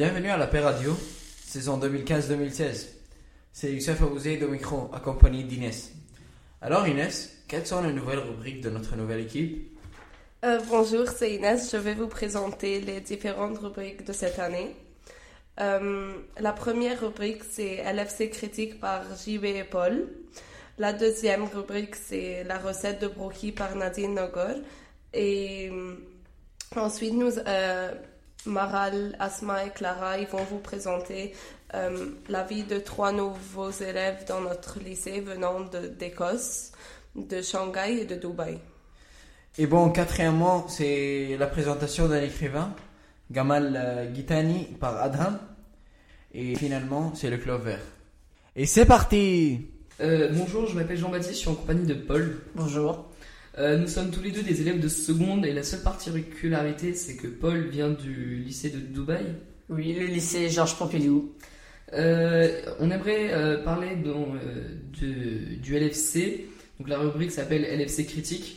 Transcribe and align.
Bienvenue 0.00 0.30
à 0.30 0.38
la 0.38 0.46
Paix 0.46 0.60
Radio, 0.60 0.96
saison 1.44 1.78
2015-2016. 1.78 2.86
C'est 3.52 3.70
Youssef 3.70 4.00
Abouzé 4.00 4.42
au 4.42 4.48
micro, 4.48 4.88
accompagné 4.94 5.42
d'Inès. 5.42 5.92
Alors 6.62 6.88
Inès, 6.88 7.42
quelles 7.46 7.66
sont 7.66 7.82
les 7.82 7.92
nouvelles 7.92 8.20
rubriques 8.20 8.62
de 8.62 8.70
notre 8.70 8.96
nouvelle 8.96 9.20
équipe? 9.20 9.78
Euh, 10.42 10.58
bonjour, 10.70 11.06
c'est 11.06 11.34
Inès. 11.34 11.70
Je 11.70 11.76
vais 11.76 11.92
vous 11.92 12.06
présenter 12.06 12.80
les 12.80 13.02
différentes 13.02 13.58
rubriques 13.58 14.06
de 14.06 14.14
cette 14.14 14.38
année. 14.38 14.74
Euh, 15.60 16.14
la 16.38 16.52
première 16.54 16.98
rubrique, 17.02 17.44
c'est 17.44 17.84
LFC 17.84 18.30
critique 18.30 18.80
par 18.80 19.02
JB 19.14 19.44
et 19.44 19.64
Paul. 19.64 20.08
La 20.78 20.94
deuxième 20.94 21.44
rubrique, 21.44 21.94
c'est 21.94 22.42
la 22.44 22.56
recette 22.56 23.02
de 23.02 23.06
brocchi 23.06 23.52
par 23.52 23.76
Nadine 23.76 24.14
Nogor. 24.14 24.62
Et 25.12 25.68
euh, 25.70 25.96
ensuite, 26.74 27.12
nous, 27.12 27.32
Maral, 28.46 29.16
Asma 29.18 29.66
et 29.66 29.70
Clara, 29.70 30.18
ils 30.18 30.26
vont 30.26 30.42
vous 30.44 30.58
présenter 30.58 31.34
euh, 31.74 32.06
la 32.28 32.42
vie 32.44 32.62
de 32.62 32.78
trois 32.78 33.12
nouveaux 33.12 33.70
élèves 33.70 34.24
dans 34.26 34.40
notre 34.40 34.78
lycée 34.80 35.20
venant 35.20 35.60
de- 35.60 35.88
d'Écosse, 35.88 36.72
de 37.14 37.42
Shanghai 37.42 38.00
et 38.00 38.04
de 38.06 38.14
Dubaï. 38.16 38.58
Et 39.58 39.66
bon, 39.66 39.90
quatrièmement, 39.90 40.68
c'est 40.68 41.36
la 41.38 41.46
présentation 41.46 42.08
d'un 42.08 42.22
écrivain, 42.22 42.72
Gamal 43.30 43.76
euh, 43.76 44.14
Gitani 44.14 44.64
par 44.80 44.96
Adham. 45.02 45.38
Et 46.32 46.54
finalement, 46.54 47.12
c'est 47.14 47.28
le 47.30 47.38
Club 47.38 47.62
Vert. 47.62 47.80
Et 48.56 48.66
c'est 48.66 48.86
parti 48.86 49.66
Euh, 50.00 50.30
bonjour, 50.32 50.66
je 50.66 50.74
m'appelle 50.74 50.96
Jean-Baptiste, 50.96 51.34
je 51.34 51.38
suis 51.40 51.48
en 51.50 51.54
compagnie 51.54 51.84
de 51.86 51.94
Paul. 51.94 52.40
Bonjour. 52.54 53.09
Euh, 53.60 53.76
nous 53.76 53.88
sommes 53.88 54.10
tous 54.10 54.22
les 54.22 54.30
deux 54.30 54.42
des 54.42 54.62
élèves 54.62 54.80
de 54.80 54.88
seconde 54.88 55.44
et 55.44 55.52
la 55.52 55.62
seule 55.62 55.82
particularité 55.82 56.94
c'est 56.94 57.16
que 57.16 57.26
Paul 57.26 57.68
vient 57.68 57.90
du 57.90 58.36
lycée 58.36 58.70
de 58.70 58.78
Dubaï. 58.78 59.26
Oui, 59.68 59.92
le 59.92 60.06
lycée 60.06 60.48
Georges 60.48 60.76
Pompidou. 60.78 61.34
Euh, 61.92 62.62
on 62.78 62.90
aimerait 62.90 63.32
euh, 63.34 63.62
parler 63.62 63.96
dans, 63.96 64.34
euh, 64.34 64.76
de- 65.00 65.56
du 65.56 65.76
LFC, 65.76 66.46
donc 66.78 66.88
la 66.88 66.98
rubrique 66.98 67.32
s'appelle 67.32 67.64
LFC 67.64 68.06
critique. 68.06 68.56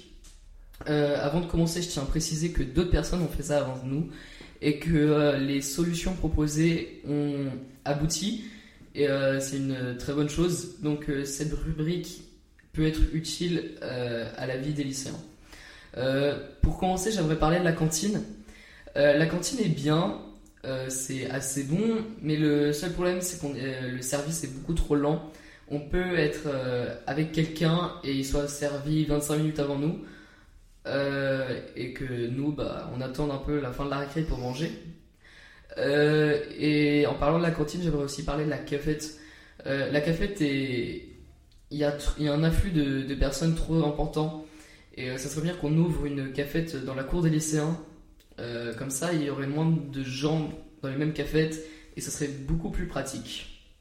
Avant 0.86 1.40
de 1.40 1.46
commencer, 1.46 1.82
je 1.82 1.88
tiens 1.88 2.02
à 2.04 2.06
préciser 2.06 2.52
que 2.52 2.62
d'autres 2.62 2.90
personnes 2.92 3.22
ont 3.22 3.28
fait 3.30 3.44
ça 3.44 3.60
avant 3.60 3.80
nous 3.86 4.10
et 4.62 4.80
que 4.80 5.38
les 5.40 5.62
solutions 5.62 6.14
proposées 6.14 7.02
ont 7.08 7.46
abouti 7.86 8.44
et 8.94 9.08
c'est 9.40 9.58
une 9.58 9.96
très 9.98 10.12
bonne 10.14 10.28
chose. 10.28 10.82
Donc 10.82 11.10
cette 11.24 11.54
rubrique 11.54 12.24
peut 12.74 12.88
être 12.88 13.02
utile 13.14 13.76
euh, 13.84 14.30
à 14.36 14.48
la 14.48 14.58
vie 14.58 14.74
des 14.74 14.84
lycéens. 14.84 15.20
Euh, 15.98 16.38
pour 16.62 16.80
commencer, 16.80 17.12
j'aimerais 17.12 17.38
parler 17.38 17.60
de 17.60 17.64
la 17.64 17.72
cantine. 17.72 18.24
Euh, 18.98 19.14
la 19.14 19.28
cantine 19.28 19.60
est 19.60 19.70
bien, 19.70 20.20
c'est 20.88 21.30
assez 21.30 21.64
bon, 21.66 22.06
mais 22.22 22.38
le 22.38 22.72
seul 22.72 22.94
problème 22.94 23.20
c'est 23.20 23.42
que 23.42 23.48
le 23.48 24.02
service 24.02 24.46
est 24.46 24.54
beaucoup 24.54 24.74
trop 24.74 24.96
lent. 24.96 25.30
On 25.70 25.82
peut 25.82 26.18
être 26.18 26.48
avec 27.06 27.34
quelqu'un 27.34 27.92
et 28.06 28.14
il 28.14 28.26
soit 28.26 28.48
servi 28.48 29.04
25 29.04 29.38
minutes 29.38 29.60
avant 29.60 29.78
nous, 29.78 30.06
et 30.86 31.92
que 31.94 32.28
nous, 32.28 32.54
bah, 32.54 32.90
on 32.96 33.02
attend 33.02 33.30
un 33.30 33.40
peu 33.40 33.60
la 33.60 33.74
fin 33.74 33.84
de 33.84 33.90
la 33.90 33.98
récré 34.00 34.22
pour 34.22 34.38
manger. 34.38 34.72
Et 35.78 37.06
en 37.08 37.16
parlant 37.16 37.40
de 37.40 37.44
la 37.44 37.52
cantine, 37.52 37.82
j'aimerais 37.84 38.06
aussi 38.06 38.24
parler 38.24 38.46
de 38.46 38.50
la 38.50 38.58
cafette. 38.58 39.20
La 39.66 40.00
cafette 40.00 40.40
est. 40.40 41.13
Il 41.74 41.80
y, 41.80 41.84
a, 41.84 41.92
tr- 41.98 42.14
il 42.20 42.26
y 42.26 42.30
a 42.30 42.34
un 42.34 42.44
afflux 42.44 42.70
de, 42.70 43.02
de 43.02 43.16
personnes 43.16 43.56
trop 43.56 43.84
important. 43.84 44.46
Et 44.96 45.10
euh, 45.10 45.18
ça 45.18 45.28
serait 45.28 45.42
bien 45.42 45.56
qu'on 45.56 45.76
ouvre 45.76 46.06
une 46.06 46.32
cafette 46.32 46.76
dans 46.86 46.94
la 46.94 47.04
cour 47.04 47.24
des 47.24 47.32
lycéens. 47.32 47.76
Euh, 48.40 48.76
comme 48.76 48.92
ça, 48.92 49.12
il 49.12 49.24
y 49.24 49.30
aurait 49.32 49.48
moins 49.48 49.66
de 49.66 50.04
gens 50.04 50.52
dans 50.84 50.90
les 50.90 50.98
mêmes 50.98 51.14
cafettes 51.14 51.66
et 51.96 52.02
ça 52.02 52.12
serait 52.12 52.28
beaucoup 52.28 52.70
plus 52.70 52.86
pratique. 52.88 53.72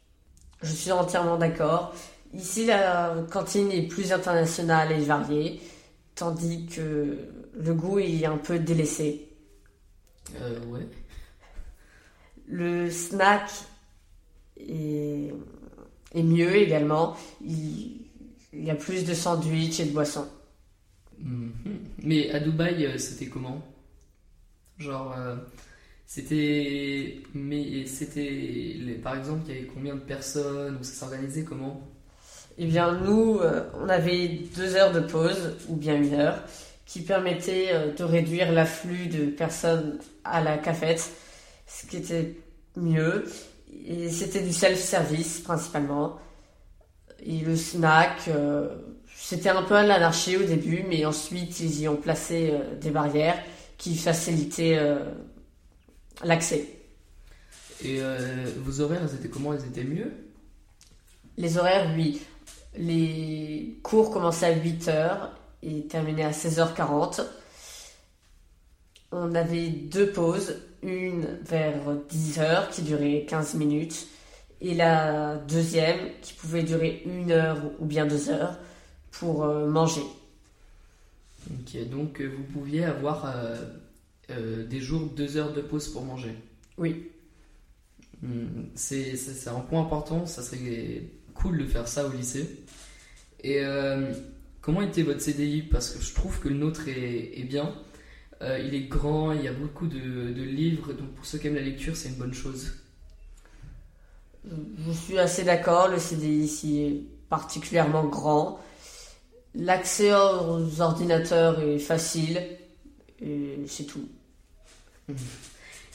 Je 0.62 0.72
suis 0.72 0.90
entièrement 0.90 1.36
d'accord. 1.36 1.94
Ici, 2.32 2.64
la 2.64 3.14
cantine 3.30 3.70
est 3.70 3.82
plus 3.82 4.10
internationale 4.10 4.90
et 4.92 5.00
variée, 5.00 5.60
tandis 6.14 6.64
que 6.64 7.18
le 7.54 7.74
goût 7.74 7.98
est 7.98 8.24
un 8.24 8.38
peu 8.38 8.58
délaissé. 8.58 9.28
Euh, 10.40 10.58
ouais. 10.66 10.88
Le 12.46 12.90
snack 12.90 13.50
est, 14.56 15.34
est 16.12 16.22
mieux 16.22 16.56
également. 16.56 17.16
Il, 17.44 18.02
il 18.52 18.64
y 18.64 18.70
a 18.70 18.74
plus 18.74 19.04
de 19.04 19.14
sandwichs 19.14 19.80
et 19.80 19.86
de 19.86 19.92
boissons. 19.92 20.28
Mhm. 21.18 21.52
Mais 22.02 22.30
à 22.30 22.40
Dubaï, 22.40 22.86
euh, 22.86 22.98
c'était 22.98 23.26
comment? 23.26 23.62
Genre, 24.78 25.14
euh, 25.16 25.36
c'était. 26.06 27.20
Mais 27.34 27.86
c'était. 27.86 28.98
Par 29.02 29.16
exemple, 29.16 29.42
il 29.48 29.54
y 29.54 29.58
avait 29.58 29.66
combien 29.66 29.94
de 29.94 30.00
personnes? 30.00 30.78
Ou 30.80 30.84
ça 30.84 30.92
s'organisait 30.92 31.44
comment? 31.44 31.88
Eh 32.58 32.66
bien, 32.66 32.92
nous, 33.00 33.38
euh, 33.38 33.64
on 33.80 33.88
avait 33.88 34.28
deux 34.56 34.76
heures 34.76 34.92
de 34.92 35.00
pause, 35.00 35.56
ou 35.68 35.76
bien 35.76 35.96
une 35.96 36.14
heure, 36.14 36.42
qui 36.84 37.00
permettait 37.00 37.68
euh, 37.72 37.94
de 37.94 38.04
réduire 38.04 38.52
l'afflux 38.52 39.06
de 39.06 39.26
personnes 39.26 39.98
à 40.24 40.42
la 40.42 40.58
cafette, 40.58 41.10
ce 41.66 41.86
qui 41.86 41.96
était 41.96 42.36
mieux. 42.76 43.24
Et 43.86 44.10
c'était 44.10 44.42
du 44.42 44.52
self-service, 44.52 45.40
principalement. 45.40 46.18
Et 47.24 47.38
le 47.38 47.56
snack, 47.56 48.28
euh, 48.28 48.68
c'était 49.14 49.48
un 49.48 49.62
peu 49.62 49.74
à 49.74 49.84
l'anarchie 49.84 50.36
au 50.36 50.42
début, 50.42 50.84
mais 50.88 51.04
ensuite, 51.04 51.60
ils 51.60 51.80
y 51.80 51.88
ont 51.88 51.96
placé 51.96 52.50
euh, 52.52 52.74
des 52.76 52.90
barrières 52.90 53.40
qui 53.78 53.96
facilitaient 53.96 54.76
euh, 54.78 55.04
l'accès. 56.24 56.68
Et 57.84 58.00
vos 58.58 58.80
horaires, 58.80 59.00
elles 59.02 59.18
étaient 59.18 59.28
comment? 59.28 59.54
Elles 59.54 59.66
étaient 59.66 59.82
mieux? 59.82 60.12
Les 61.36 61.58
horaires, 61.58 61.90
oui. 61.96 62.22
Les 62.76 63.76
cours 63.82 64.12
commençaient 64.12 64.46
à 64.46 64.54
8h 64.54 65.30
et 65.64 65.86
terminaient 65.88 66.24
à 66.24 66.30
16h40. 66.30 67.24
On 69.10 69.34
avait 69.34 69.68
deux 69.68 70.12
pauses, 70.12 70.54
une 70.82 71.38
vers 71.44 71.76
10h 72.10 72.70
qui 72.70 72.82
durait 72.82 73.24
15 73.28 73.54
minutes 73.54 74.08
et 74.60 74.74
la 74.74 75.36
deuxième 75.36 75.98
qui 76.22 76.34
pouvait 76.34 76.62
durer 76.62 77.02
une 77.06 77.30
heure 77.32 77.58
ou 77.80 77.84
bien 77.86 78.06
deux 78.06 78.30
heures 78.30 78.56
pour 79.10 79.44
euh, 79.44 79.68
manger. 79.68 80.02
Ok, 81.50 81.88
donc 81.90 82.20
euh, 82.20 82.26
vous 82.36 82.44
pouviez 82.44 82.84
avoir 82.84 83.26
euh, 83.26 83.56
euh, 84.30 84.66
des 84.66 84.80
jours, 84.80 85.06
deux 85.16 85.36
heures 85.36 85.52
de 85.52 85.60
pause 85.60 85.88
pour 85.88 86.04
manger. 86.04 86.34
Oui. 86.78 87.08
Hmm, 88.22 88.66
C'est 88.74 89.16
un 89.48 89.60
point 89.60 89.80
important, 89.82 90.26
ça 90.26 90.42
serait 90.42 91.02
cool 91.34 91.58
de 91.58 91.66
faire 91.66 91.88
ça 91.88 92.06
au 92.06 92.12
lycée. 92.12 92.48
Et 93.42 93.60
euh, 93.64 94.12
comment 94.60 94.82
était 94.82 95.02
votre 95.02 95.20
CDI 95.20 95.62
Parce 95.62 95.90
que 95.90 96.02
je 96.02 96.14
trouve 96.14 96.38
que 96.38 96.48
le 96.48 96.54
nôtre 96.54 96.88
est, 96.88 97.38
est 97.40 97.44
bien. 97.44 97.74
Euh, 98.42 98.58
il 98.58 98.74
est 98.74 98.82
grand, 98.82 99.32
il 99.32 99.42
y 99.42 99.48
a 99.48 99.52
beaucoup 99.52 99.86
de, 99.86 100.32
de 100.32 100.42
livres, 100.42 100.92
donc 100.92 101.10
pour 101.14 101.24
ceux 101.24 101.38
qui 101.38 101.46
aiment 101.46 101.54
la 101.54 101.62
lecture, 101.62 101.96
c'est 101.96 102.08
une 102.08 102.16
bonne 102.16 102.34
chose. 102.34 102.72
Je 104.44 104.92
suis 104.92 105.18
assez 105.18 105.44
d'accord, 105.44 105.88
le 105.88 105.98
CDI 105.98 106.44
ici 106.44 106.80
est 106.80 107.00
particulièrement 107.28 108.04
grand. 108.04 108.60
L'accès 109.54 110.12
aux 110.12 110.80
ordinateurs 110.80 111.60
est 111.60 111.78
facile 111.78 112.42
et 113.20 113.60
c'est 113.68 113.84
tout. 113.84 114.08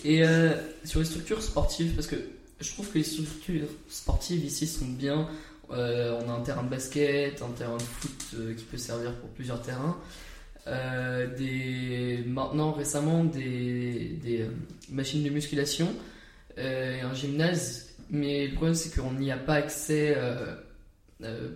Et 0.05 0.23
euh, 0.23 0.53
sur 0.85 0.99
les 0.99 1.05
structures 1.05 1.41
sportives, 1.43 1.95
parce 1.95 2.07
que 2.07 2.15
je 2.61 2.71
trouve 2.71 2.89
que 2.89 2.99
les 2.99 3.03
structures 3.03 3.67
sportives 3.89 4.45
ici 4.45 4.67
sont 4.67 4.85
bien. 4.85 5.27
Euh, 5.71 6.17
on 6.23 6.29
a 6.29 6.33
un 6.33 6.41
terrain 6.41 6.63
de 6.63 6.69
basket, 6.69 7.41
un 7.41 7.49
terrain 7.49 7.75
de 7.75 7.81
foot 7.81 8.35
qui 8.55 8.63
peut 8.63 8.77
servir 8.77 9.13
pour 9.15 9.29
plusieurs 9.31 9.61
terrains. 9.61 9.97
Euh, 10.67 11.27
des, 11.37 12.23
maintenant, 12.27 12.73
récemment, 12.73 13.23
des, 13.23 14.17
des 14.21 14.41
euh, 14.41 14.49
machines 14.89 15.23
de 15.23 15.29
musculation 15.29 15.87
euh, 16.57 16.97
et 16.97 17.01
un 17.01 17.13
gymnase. 17.13 17.95
Mais 18.09 18.47
le 18.47 18.53
problème, 18.53 18.75
c'est 18.75 18.93
qu'on 18.93 19.13
n'y 19.13 19.31
a 19.31 19.37
pas 19.37 19.55
accès 19.55 20.17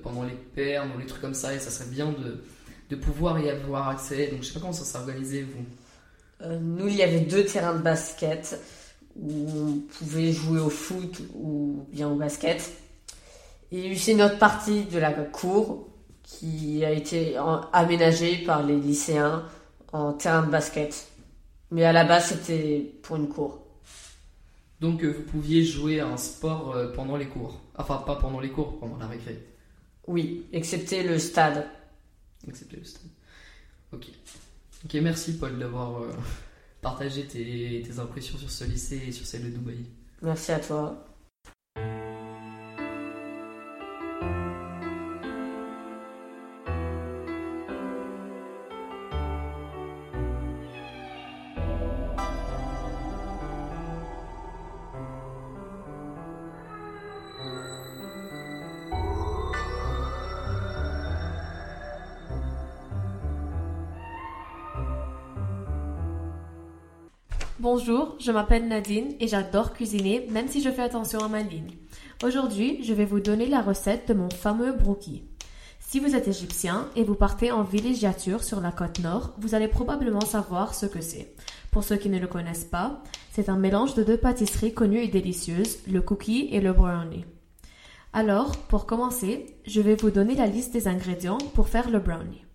pendant 0.04 0.24
les 0.24 0.36
permes 0.56 0.92
ou 0.96 1.00
les 1.00 1.06
trucs 1.06 1.22
comme 1.22 1.34
ça. 1.34 1.54
Et 1.54 1.60
ça 1.60 1.72
serait 1.72 1.90
bien 1.90 2.12
de, 2.12 2.44
de 2.90 2.96
pouvoir 2.96 3.40
y 3.40 3.50
avoir 3.50 3.90
accès. 3.90 4.28
Donc, 4.28 4.42
je 4.42 4.48
sais 4.48 4.54
pas 4.54 4.60
comment 4.60 4.74
ça 4.74 4.84
s'est 4.84 4.98
organisé, 4.98 5.44
vous. 5.44 6.50
Nous, 6.60 6.88
il 6.88 6.96
y 6.96 7.04
avait 7.04 7.22
deux 7.22 7.46
terrains 7.46 7.76
de 7.76 7.82
basket 7.82 8.60
où 9.16 9.48
on 9.56 9.80
pouvait 9.98 10.34
jouer 10.34 10.60
au 10.60 10.70
foot 10.70 11.22
ou 11.36 11.86
bien 11.92 12.10
au 12.10 12.16
basket. 12.16 12.72
Et 13.72 13.96
c'est 13.96 14.16
notre 14.16 14.40
partie 14.40 14.84
de 14.84 15.00
la 15.00 15.14
cour 15.14 15.91
qui 16.40 16.84
a 16.86 16.92
été 16.92 17.38
en- 17.40 17.62
aménagée 17.74 18.38
par 18.46 18.64
les 18.64 18.78
lycéens 18.80 19.44
en 19.92 20.14
terrain 20.14 20.44
de 20.46 20.52
basket. 20.52 21.08
Mais 21.72 21.84
à 21.86 21.92
la 21.94 22.04
base, 22.06 22.28
c'était 22.30 22.94
pour 23.04 23.16
une 23.18 23.28
cour. 23.30 23.60
Donc 24.80 25.04
euh, 25.04 25.12
vous 25.12 25.24
pouviez 25.24 25.64
jouer 25.64 26.00
à 26.00 26.08
un 26.08 26.18
sport 26.18 26.76
euh, 26.76 26.92
pendant 26.94 27.16
les 27.18 27.28
cours. 27.28 27.60
Enfin, 27.78 27.98
pas 27.98 28.16
pendant 28.16 28.40
les 28.40 28.50
cours, 28.50 28.80
pendant 28.80 28.98
la 28.98 29.08
récré. 29.08 29.40
Oui, 30.08 30.46
excepté 30.52 31.04
le 31.04 31.20
stade. 31.20 31.68
Excepté 32.48 32.78
le 32.78 32.84
stade. 32.84 33.10
Ok. 33.94 34.08
Ok, 34.86 34.94
merci 34.96 35.38
Paul 35.38 35.60
d'avoir 35.60 36.02
euh, 36.02 36.12
partagé 36.82 37.26
tes, 37.26 37.84
tes 37.86 38.00
impressions 38.00 38.38
sur 38.38 38.50
ce 38.50 38.64
lycée 38.64 39.02
et 39.08 39.12
sur 39.12 39.26
celle 39.26 39.44
de 39.44 39.50
Dubaï. 39.50 39.86
Merci 40.24 40.52
à 40.52 40.60
toi. 40.60 41.06
Bonjour, 67.84 68.16
je 68.20 68.32
m'appelle 68.32 68.68
Nadine 68.68 69.16
et 69.20 69.28
j'adore 69.28 69.74
cuisiner 69.74 70.28
même 70.30 70.48
si 70.48 70.62
je 70.62 70.70
fais 70.70 70.84
attention 70.84 71.18
à 71.22 71.28
ma 71.28 71.42
ligne. 71.42 71.72
Aujourd'hui, 72.24 72.78
je 72.84 72.94
vais 72.94 73.06
vous 73.06 73.20
donner 73.20 73.48
la 73.48 73.64
recette 73.64 74.08
de 74.08 74.14
mon 74.14 74.30
fameux 74.30 74.74
brookie. 74.74 75.24
Si 75.80 76.00
vous 76.00 76.16
êtes 76.16 76.28
égyptien 76.28 76.88
et 76.96 77.04
vous 77.04 77.16
partez 77.16 77.52
en 77.52 77.64
villégiature 77.64 78.44
sur 78.44 78.62
la 78.62 78.72
côte 78.72 79.00
nord, 79.00 79.34
vous 79.40 79.56
allez 79.56 79.68
probablement 79.68 80.22
savoir 80.22 80.76
ce 80.76 80.86
que 80.86 81.02
c'est. 81.02 81.34
Pour 81.72 81.84
ceux 81.84 81.96
qui 81.96 82.10
ne 82.10 82.20
le 82.20 82.28
connaissent 82.28 82.66
pas, 82.66 83.02
c'est 83.32 83.50
un 83.50 83.58
mélange 83.58 83.96
de 83.96 84.04
deux 84.04 84.18
pâtisseries 84.18 84.76
connues 84.76 85.02
et 85.02 85.08
délicieuses, 85.08 85.80
le 85.88 86.04
cookie 86.04 86.50
et 86.52 86.62
le 86.62 86.74
brownie. 86.74 87.26
Alors, 88.14 88.58
pour 88.58 88.86
commencer, 88.86 89.56
je 89.66 89.82
vais 89.82 89.96
vous 89.96 90.12
donner 90.12 90.36
la 90.36 90.46
liste 90.46 90.72
des 90.72 90.88
ingrédients 90.88 91.40
pour 91.56 91.68
faire 91.68 91.90
le 91.90 91.98
brownie. 91.98 92.46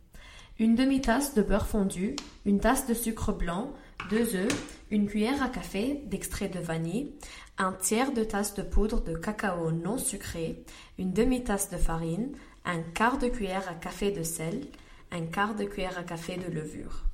Une 0.61 0.77
demi-tasse 0.77 1.35
de 1.35 1.43
beurre 1.43 1.67
fondu, 1.67 2.15
une 2.47 2.61
tasse 2.61 2.87
de 2.87 2.95
sucre 2.95 3.33
blanc, 3.33 3.73
deux 4.11 4.37
œufs, 4.37 4.53
une 4.91 5.09
cuillère 5.09 5.43
à 5.43 5.49
café 5.49 6.01
d'extrait 6.07 6.49
de 6.49 6.61
vanille, 6.61 7.13
un 7.59 7.73
tiers 7.73 8.13
de 8.13 8.23
tasse 8.23 8.55
de 8.55 8.63
poudre 8.63 9.03
de 9.03 9.17
cacao 9.17 9.73
non 9.73 9.99
sucré, 9.99 10.63
une 10.99 11.13
demi-tasse 11.13 11.71
de 11.71 11.77
farine, 11.77 12.33
un 12.65 12.81
quart 12.81 13.19
de 13.19 13.29
cuillère 13.29 13.69
à 13.69 13.75
café 13.75 14.13
de 14.13 14.23
sel, 14.23 14.67
un 15.11 15.23
quart 15.23 15.55
de 15.55 15.65
cuillère 15.65 15.99
à 15.99 16.03
café 16.03 16.37
de 16.37 16.53
levure. 16.53 17.05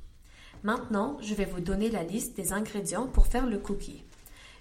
Maintenant, 0.62 1.18
je 1.20 1.34
vais 1.34 1.44
vous 1.44 1.60
donner 1.60 1.90
la 1.90 2.02
liste 2.02 2.36
des 2.36 2.52
ingrédients 2.52 3.06
pour 3.06 3.26
faire 3.26 3.46
le 3.46 3.58
cookie. 3.58 4.04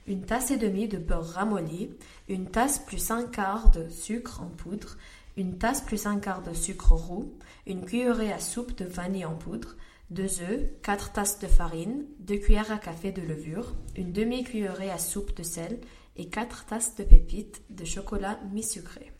Une 0.07 0.23
tasse 0.23 0.51
et 0.51 0.57
demie 0.57 0.87
de 0.87 0.97
beurre 0.97 1.33
ramolli, 1.33 1.91
une 2.27 2.49
tasse 2.49 2.79
plus 2.79 3.11
un 3.11 3.23
quart 3.23 3.69
de 3.71 3.87
sucre 3.89 4.41
en 4.41 4.47
poudre, 4.47 4.97
une 5.37 5.57
tasse 5.57 5.81
plus 5.81 6.05
un 6.05 6.19
quart 6.19 6.41
de 6.41 6.53
sucre 6.53 6.93
roux, 6.93 7.31
une 7.67 7.85
cuillerée 7.85 8.33
à 8.33 8.39
soupe 8.39 8.75
de 8.77 8.85
vanille 8.85 9.25
en 9.25 9.35
poudre, 9.35 9.75
2 10.11 10.41
œufs, 10.41 10.69
4 10.83 11.13
tasses 11.13 11.39
de 11.39 11.47
farine, 11.47 12.05
2 12.19 12.35
cuillères 12.35 12.71
à 12.71 12.77
café 12.77 13.13
de 13.13 13.21
levure, 13.21 13.73
une 13.95 14.11
demi-cuillerée 14.11 14.91
à 14.91 14.97
soupe 14.97 15.33
de 15.37 15.43
sel 15.43 15.79
et 16.17 16.27
4 16.27 16.65
tasses 16.65 16.95
de 16.95 17.05
pépites 17.05 17.61
de 17.69 17.85
chocolat 17.85 18.37
mi-sucré. 18.51 19.13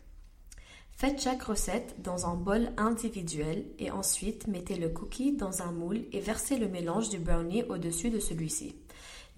Faites 0.90 1.22
chaque 1.22 1.44
recette 1.44 2.02
dans 2.02 2.26
un 2.26 2.34
bol 2.34 2.72
individuel 2.76 3.64
et 3.78 3.90
ensuite 3.90 4.48
mettez 4.48 4.74
le 4.74 4.90
cookie 4.90 5.32
dans 5.32 5.62
un 5.62 5.72
moule 5.72 6.04
et 6.12 6.20
versez 6.20 6.58
le 6.58 6.68
mélange 6.68 7.08
du 7.08 7.18
brownie 7.18 7.64
au-dessus 7.64 8.10
de 8.10 8.20
celui-ci. 8.20 8.76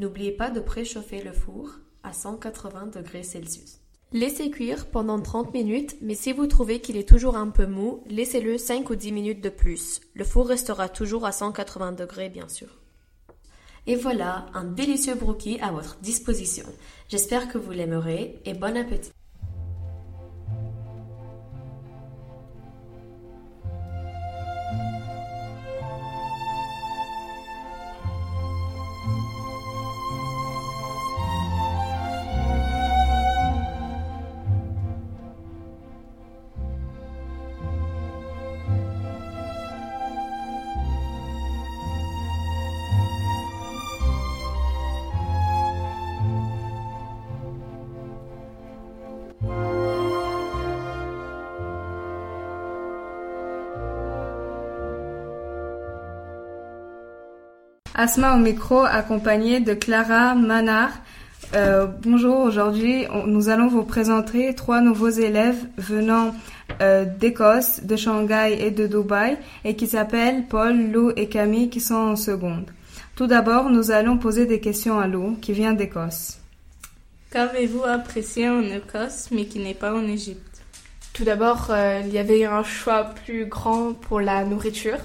N'oubliez 0.01 0.33
pas 0.33 0.51
de 0.51 0.59
préchauffer 0.59 1.23
le 1.23 1.33
four 1.33 1.71
à 2.03 2.13
180 2.13 2.89
degrés 2.89 3.23
Celsius. 3.23 3.84
Laissez 4.15 4.49
cuire 4.49 4.87
pendant 4.87 5.21
30 5.21 5.53
minutes, 5.53 5.97
mais 6.01 6.15
si 6.15 6.33
vous 6.33 6.47
trouvez 6.47 6.81
qu'il 6.81 6.97
est 6.97 7.09
toujours 7.09 7.37
un 7.37 7.49
peu 7.49 7.67
mou, 7.67 8.05
laissez-le 8.07 8.59
5 8.59 8.89
ou 8.91 8.95
10 8.95 9.11
minutes 9.11 9.41
de 9.41 9.49
plus. 9.49 10.01
Le 10.15 10.23
four 10.23 10.47
restera 10.47 10.89
toujours 10.89 11.27
à 11.27 11.33
180 11.33 11.91
degrés, 11.91 12.29
bien 12.29 12.47
sûr. 12.47 12.69
Et 13.89 13.97
voilà, 13.97 14.47
un 14.55 14.63
délicieux 14.63 15.17
brookie 15.17 15.59
à 15.61 15.73
votre 15.73 15.97
disposition. 15.97 16.65
J'espère 17.09 17.49
que 17.49 17.59
vous 17.59 17.73
l'aimerez 17.73 18.41
et 18.45 18.55
bon 18.55 18.77
appétit. 18.77 19.11
Asma 57.97 58.35
au 58.35 58.39
micro, 58.39 58.81
accompagnée 58.81 59.61
de 59.61 59.73
Clara 59.73 60.35
Manard. 60.35 60.91
Euh, 61.55 61.87
bonjour, 62.03 62.41
aujourd'hui 62.41 63.07
nous 63.27 63.49
allons 63.49 63.69
vous 63.69 63.85
présenter 63.85 64.53
trois 64.57 64.81
nouveaux 64.81 65.11
élèves 65.11 65.65
venant 65.77 66.35
euh, 66.83 67.05
d'Écosse, 67.05 67.85
de 67.85 67.95
Shanghai 67.95 68.59
et 68.59 68.73
de 68.73 68.89
Dubaï 68.89 69.39
et 69.65 69.77
qui 69.77 69.87
s'appellent 69.87 70.43
Paul, 70.49 70.91
Lou 70.91 71.13
et 71.15 71.29
Camille 71.29 71.71
qui 71.71 71.79
sont 71.79 71.95
en 71.95 72.17
seconde. 72.17 72.65
Tout 73.15 73.29
d'abord, 73.29 73.71
nous 73.71 73.93
allons 73.93 74.19
poser 74.19 74.47
des 74.47 74.59
questions 74.59 74.99
à 74.99 75.07
Lou 75.07 75.39
qui 75.41 75.53
vient 75.53 75.73
d'Écosse. 75.73 76.41
Qu'avez-vous 77.31 77.85
apprécié 77.85 78.49
en 78.49 78.61
Écosse 78.63 79.29
mais 79.31 79.45
qui 79.45 79.61
n'est 79.61 79.73
pas 79.73 79.95
en 79.95 80.05
Égypte? 80.09 80.63
Tout 81.13 81.23
d'abord, 81.23 81.69
euh, 81.71 82.03
il 82.05 82.13
y 82.13 82.19
avait 82.19 82.45
un 82.45 82.65
choix 82.65 83.05
plus 83.25 83.47
grand 83.47 83.93
pour 83.93 84.21
la 84.21 84.45
nourriture. 84.45 84.99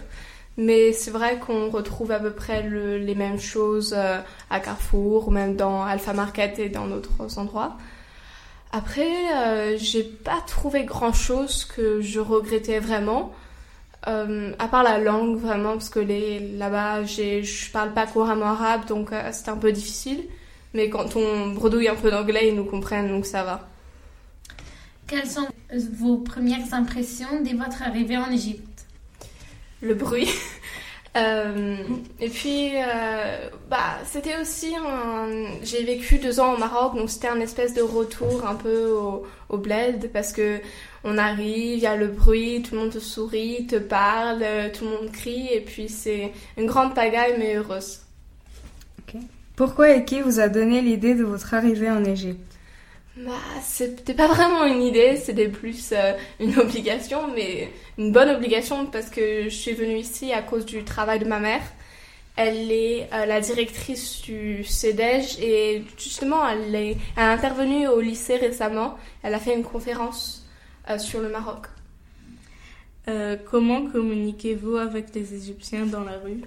Mais 0.60 0.92
c'est 0.92 1.12
vrai 1.12 1.40
qu'on 1.40 1.70
retrouve 1.70 2.12
à 2.12 2.20
peu 2.20 2.32
près 2.32 2.70
les 2.70 3.16
mêmes 3.16 3.40
choses 3.40 3.96
euh, 3.98 4.20
à 4.50 4.60
Carrefour 4.60 5.30
ou 5.30 5.32
même 5.32 5.56
dans 5.56 5.84
Alpha 5.84 6.12
Market 6.12 6.60
et 6.60 6.68
dans 6.68 6.86
d'autres 6.86 7.40
endroits. 7.40 7.78
Après, 8.74 9.08
euh, 9.38 9.78
j'ai 9.78 10.04
pas 10.04 10.44
trouvé 10.46 10.84
grand 10.84 11.14
chose 11.14 11.64
que 11.64 12.02
je 12.02 12.20
regrettais 12.20 12.80
vraiment. 12.80 13.32
Euh, 14.08 14.52
à 14.60 14.68
part 14.68 14.84
la 14.84 14.98
langue 14.98 15.38
vraiment 15.38 15.74
parce 15.74 15.90
que 15.90 16.00
là-bas 16.00 17.04
je 17.04 17.72
parle 17.72 17.94
pas 17.94 18.08
couramment 18.08 18.46
arabe 18.46 18.86
donc 18.86 19.10
c'est 19.34 19.50
un 19.50 19.58
peu 19.58 19.74
difficile 19.74 20.24
mais 20.74 20.90
quand 20.90 21.18
on 21.18 21.48
bredouille 21.48 21.90
un 21.90 21.96
peu 21.96 22.10
d'anglais 22.10 22.48
ils 22.48 22.56
nous 22.56 22.64
comprennent 22.64 23.10
donc 23.10 23.26
ça 23.26 23.44
va. 23.44 23.68
Quelles 25.06 25.28
sont 25.28 25.48
vos 25.98 26.16
premières 26.16 26.74
impressions 26.74 27.42
dès 27.44 27.54
votre 27.54 27.84
arrivée 27.84 28.18
en 28.18 28.32
Égypte? 28.32 28.69
Le 29.82 29.94
bruit. 29.94 30.30
Euh, 31.18 31.76
et 32.20 32.30
puis, 32.30 32.70
euh, 32.76 33.50
bah, 33.68 33.98
c'était 34.06 34.40
aussi 34.40 34.76
J'ai 35.64 35.84
vécu 35.84 36.20
deux 36.20 36.40
ans 36.40 36.54
au 36.54 36.58
Maroc, 36.58 36.96
donc 36.96 37.10
c'était 37.10 37.28
un 37.28 37.40
espèce 37.40 37.74
de 37.74 37.82
retour 37.82 38.46
un 38.48 38.54
peu 38.54 38.92
au, 39.50 39.58
bled 39.58 40.12
parce 40.14 40.32
que 40.32 40.60
on 41.04 41.18
arrive, 41.18 41.78
il 41.78 41.80
y 41.80 41.88
a 41.88 41.96
le 41.96 42.10
bruit, 42.10 42.62
tout 42.62 42.76
le 42.76 42.82
monde 42.82 42.92
te 42.92 43.00
sourit, 43.00 43.66
te 43.66 43.78
parle, 43.78 44.46
tout 44.72 44.86
le 44.86 44.92
monde 44.92 45.12
crie, 45.12 45.48
et 45.52 45.62
puis 45.62 45.90
c'est 45.90 46.32
une 46.58 46.68
grande 46.68 46.94
pagaille 46.94 47.36
mais 47.40 47.56
heureuse. 47.56 48.02
Pourquoi 49.56 49.96
et 49.96 50.06
qui 50.06 50.22
vous 50.22 50.40
a 50.40 50.48
donné 50.48 50.80
l'idée 50.80 51.16
de 51.16 51.24
votre 51.24 51.54
arrivée 51.56 51.90
en 51.90 52.06
Égypte? 52.06 52.59
Bah, 53.26 53.34
c'était 53.62 54.14
pas 54.14 54.28
vraiment 54.28 54.64
une 54.64 54.82
idée, 54.82 55.18
c'était 55.18 55.50
plus 55.50 55.92
euh, 55.92 56.14
une 56.40 56.58
obligation, 56.60 57.28
mais 57.34 57.70
une 57.98 58.14
bonne 58.14 58.30
obligation 58.30 58.86
parce 58.86 59.10
que 59.10 59.46
je 59.46 59.50
suis 59.50 59.74
venue 59.74 59.98
ici 59.98 60.32
à 60.32 60.42
cause 60.42 60.66
du 60.66 60.86
travail 60.86 61.20
de 61.20 61.26
ma 61.26 61.40
mère. 61.40 61.62
Elle 62.38 62.72
est 62.72 63.10
euh, 63.14 63.26
la 63.26 63.42
directrice 63.42 64.22
du 64.22 64.64
CEDEJ 64.64 65.40
et 65.42 65.84
justement 65.98 66.48
elle, 66.48 66.74
est, 66.74 66.98
elle 67.18 67.24
a 67.24 67.32
intervenu 67.32 67.90
au 67.90 68.00
lycée 68.00 68.38
récemment. 68.38 68.98
Elle 69.22 69.34
a 69.34 69.40
fait 69.40 69.54
une 69.54 69.66
conférence 69.66 70.48
euh, 70.90 70.98
sur 70.98 71.20
le 71.20 71.28
Maroc. 71.30 71.68
comment 73.52 73.88
communiquez-vous 73.88 74.78
avec 74.78 75.14
les 75.14 75.34
Égyptiens 75.34 75.86
dans 75.88 76.06
la 76.06 76.20
rue? 76.20 76.42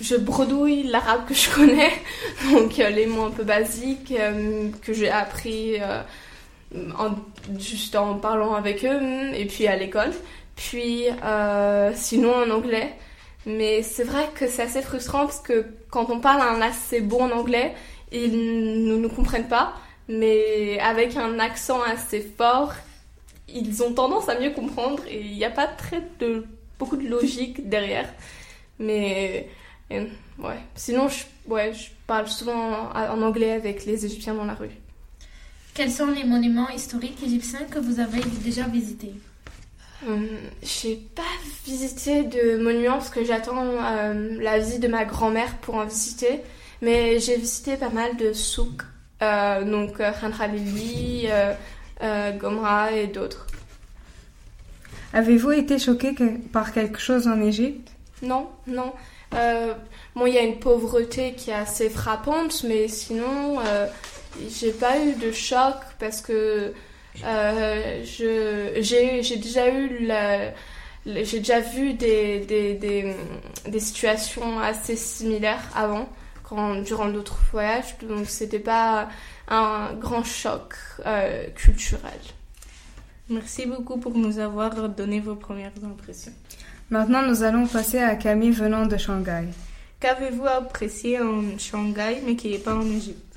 Je 0.00 0.16
bredouille 0.16 0.84
l'arabe 0.84 1.26
que 1.26 1.34
je 1.34 1.50
connais, 1.50 1.92
donc 2.52 2.78
euh, 2.78 2.90
les 2.90 3.06
mots 3.06 3.24
un 3.24 3.30
peu 3.30 3.44
basiques 3.44 4.12
euh, 4.12 4.68
que 4.82 4.92
j'ai 4.92 5.10
appris 5.10 5.80
euh, 5.80 6.02
en, 6.98 7.14
juste 7.58 7.96
en 7.96 8.14
parlant 8.14 8.54
avec 8.54 8.84
eux 8.84 9.00
et 9.34 9.46
puis 9.46 9.66
à 9.66 9.76
l'école. 9.76 10.12
Puis 10.54 11.04
sinon 11.94 12.34
en 12.34 12.50
anglais. 12.50 12.94
Mais 13.44 13.82
c'est 13.82 14.04
vrai 14.04 14.28
que 14.34 14.48
c'est 14.48 14.62
assez 14.62 14.82
frustrant 14.82 15.26
parce 15.26 15.38
que 15.38 15.66
quand 15.90 16.10
on 16.10 16.18
parle 16.18 16.40
un 16.40 16.60
assez 16.62 17.00
bon 17.00 17.30
anglais, 17.30 17.74
ils 18.10 18.86
ne 18.86 18.96
nous 18.96 19.08
comprennent 19.08 19.48
pas. 19.48 19.74
Mais 20.08 20.78
avec 20.80 21.16
un 21.16 21.38
accent 21.38 21.80
assez 21.82 22.20
fort, 22.20 22.72
ils 23.48 23.82
ont 23.82 23.92
tendance 23.92 24.28
à 24.28 24.40
mieux 24.40 24.50
comprendre 24.50 25.02
et 25.08 25.20
il 25.20 25.36
n'y 25.36 25.44
a 25.44 25.50
pas 25.50 25.66
très 25.66 26.02
de, 26.20 26.46
beaucoup 26.78 26.96
de 26.96 27.08
logique 27.08 27.68
derrière. 27.68 28.08
Mais 28.78 29.48
ouais. 29.90 30.58
Sinon, 30.74 31.08
je, 31.08 31.24
ouais, 31.50 31.72
je 31.74 31.90
parle 32.06 32.28
souvent 32.28 32.90
en 32.94 33.22
anglais 33.22 33.52
avec 33.52 33.84
les 33.84 34.04
Égyptiens 34.04 34.34
dans 34.34 34.44
la 34.44 34.54
rue. 34.54 34.70
Quels 35.74 35.92
sont 35.92 36.06
les 36.06 36.24
monuments 36.24 36.68
historiques 36.70 37.22
égyptiens 37.22 37.64
que 37.70 37.78
vous 37.78 38.00
avez 38.00 38.22
déjà 38.42 38.62
visités? 38.64 39.12
Hum, 40.06 40.26
J'ai 40.62 40.96
pas 41.14 41.22
visité 41.64 42.22
de 42.22 42.58
monuments 42.62 42.98
parce 42.98 43.10
que 43.10 43.24
j'attends 43.24 43.62
euh, 43.64 44.36
la 44.40 44.58
visite 44.58 44.80
de 44.80 44.88
ma 44.88 45.04
grand-mère 45.04 45.56
pour 45.58 45.74
en 45.76 45.84
visiter. 45.84 46.40
Mais 46.82 47.18
j'ai 47.20 47.36
visité 47.36 47.76
pas 47.76 47.88
mal 47.88 48.16
de 48.18 48.34
souks, 48.34 48.82
euh, 49.22 49.64
donc 49.64 49.98
euh, 50.00 50.12
Khan 50.20 50.30
Khalili, 50.30 51.22
euh, 51.26 51.54
euh, 52.02 52.32
Gomra 52.32 52.92
et 52.92 53.06
d'autres. 53.06 53.46
Avez-vous 55.14 55.52
été 55.52 55.78
choqué 55.78 56.14
que- 56.14 56.36
par 56.48 56.72
quelque 56.72 56.98
chose 56.98 57.26
en 57.26 57.40
Égypte? 57.40 57.92
Non, 58.22 58.48
non. 58.66 58.92
Euh, 59.34 59.74
bon, 60.14 60.26
il 60.26 60.34
y 60.34 60.38
a 60.38 60.42
une 60.42 60.58
pauvreté 60.58 61.34
qui 61.34 61.50
est 61.50 61.54
assez 61.54 61.90
frappante, 61.90 62.64
mais 62.64 62.88
sinon, 62.88 63.60
euh, 63.60 63.86
j'ai 64.48 64.72
pas 64.72 64.98
eu 65.02 65.14
de 65.14 65.32
choc 65.32 65.74
parce 65.98 66.20
que 66.20 66.72
euh, 67.24 68.00
j'ai 68.04 69.36
déjà 69.36 69.68
eu 69.70 70.06
la- 70.06 70.52
j'ai 71.06 71.38
déjà 71.38 71.60
vu 71.60 71.94
des, 71.94 72.40
des, 72.40 72.74
des, 72.74 73.14
des 73.68 73.80
situations 73.80 74.58
assez 74.60 74.96
similaires 74.96 75.62
avant, 75.74 76.08
quand, 76.42 76.76
durant 76.76 77.08
d'autres 77.08 77.38
voyages, 77.52 77.96
donc 78.02 78.28
c'était 78.28 78.58
pas 78.58 79.08
un 79.48 79.92
grand 79.94 80.24
choc 80.24 80.74
euh, 81.06 81.46
culturel. 81.54 82.18
Merci 83.28 83.66
beaucoup 83.66 83.98
pour 83.98 84.16
nous 84.16 84.38
avoir 84.38 84.88
donné 84.88 85.20
vos 85.20 85.34
premières 85.36 85.72
impressions. 85.84 86.32
Maintenant, 86.90 87.26
nous 87.26 87.42
allons 87.42 87.66
passer 87.66 87.98
à 87.98 88.14
Camille 88.14 88.52
venant 88.52 88.86
de 88.86 88.96
Shanghai. 88.96 89.48
Qu'avez-vous 89.98 90.46
apprécié 90.46 91.20
en 91.20 91.58
Shanghai 91.58 92.22
mais 92.24 92.36
qui 92.36 92.50
n'est 92.50 92.58
pas 92.58 92.76
en 92.76 92.86
Égypte? 92.86 93.36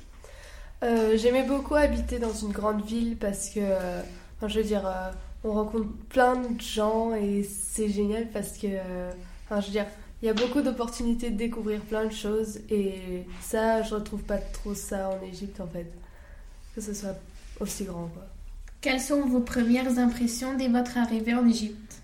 Euh, 0.84 1.16
J'aimais 1.16 1.42
beaucoup 1.42 1.74
habiter 1.74 2.18
dans 2.20 2.32
une 2.32 2.52
grande 2.52 2.84
ville 2.84 3.16
parce 3.16 3.50
que, 3.50 3.58
euh, 3.60 4.02
enfin, 4.36 4.46
je 4.46 4.60
veux 4.60 4.64
dire, 4.64 4.86
euh, 4.86 5.10
on 5.42 5.52
rencontre 5.52 5.88
plein 6.10 6.36
de 6.36 6.60
gens 6.60 7.12
et 7.14 7.42
c'est 7.42 7.88
génial 7.88 8.28
parce 8.32 8.56
que, 8.56 8.68
euh, 8.68 9.10
enfin, 9.46 9.60
je 9.60 9.66
veux 9.66 9.72
dire, 9.72 9.86
il 10.22 10.26
y 10.26 10.28
a 10.28 10.34
beaucoup 10.34 10.60
d'opportunités 10.60 11.30
de 11.30 11.36
découvrir 11.36 11.80
plein 11.80 12.04
de 12.04 12.12
choses 12.12 12.60
et 12.70 13.24
ça, 13.40 13.82
je 13.82 13.94
retrouve 13.94 14.22
pas 14.22 14.38
trop 14.38 14.74
ça 14.74 15.08
en 15.10 15.26
Égypte 15.26 15.60
en 15.60 15.66
fait, 15.66 15.90
que 16.74 16.80
ce 16.80 16.94
soit 16.94 17.16
aussi 17.58 17.84
grand 17.84 18.06
quoi. 18.14 18.26
Quelles 18.80 19.00
sont 19.00 19.26
vos 19.26 19.40
premières 19.40 19.98
impressions 19.98 20.54
dès 20.56 20.68
votre 20.68 20.98
arrivée 20.98 21.34
en 21.34 21.46
Égypte? 21.48 21.99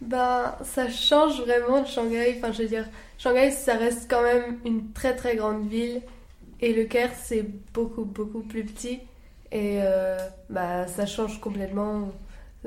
Bah, 0.00 0.58
ça 0.62 0.88
change 0.88 1.40
vraiment 1.40 1.82
de 1.82 1.86
Shanghai. 1.86 2.36
Enfin, 2.38 2.52
je 2.52 2.62
veux 2.62 2.68
dire, 2.68 2.86
Shanghai, 3.18 3.50
ça 3.50 3.74
reste 3.74 4.08
quand 4.08 4.22
même 4.22 4.58
une 4.64 4.92
très 4.92 5.16
très 5.16 5.36
grande 5.36 5.68
ville. 5.68 6.02
Et 6.60 6.72
le 6.72 6.84
Caire, 6.84 7.12
c'est 7.20 7.44
beaucoup 7.72 8.04
beaucoup 8.04 8.40
plus 8.40 8.64
petit. 8.64 9.00
Et 9.50 9.78
euh, 9.82 10.18
bah, 10.50 10.86
ça 10.86 11.06
change 11.06 11.40
complètement. 11.40 12.10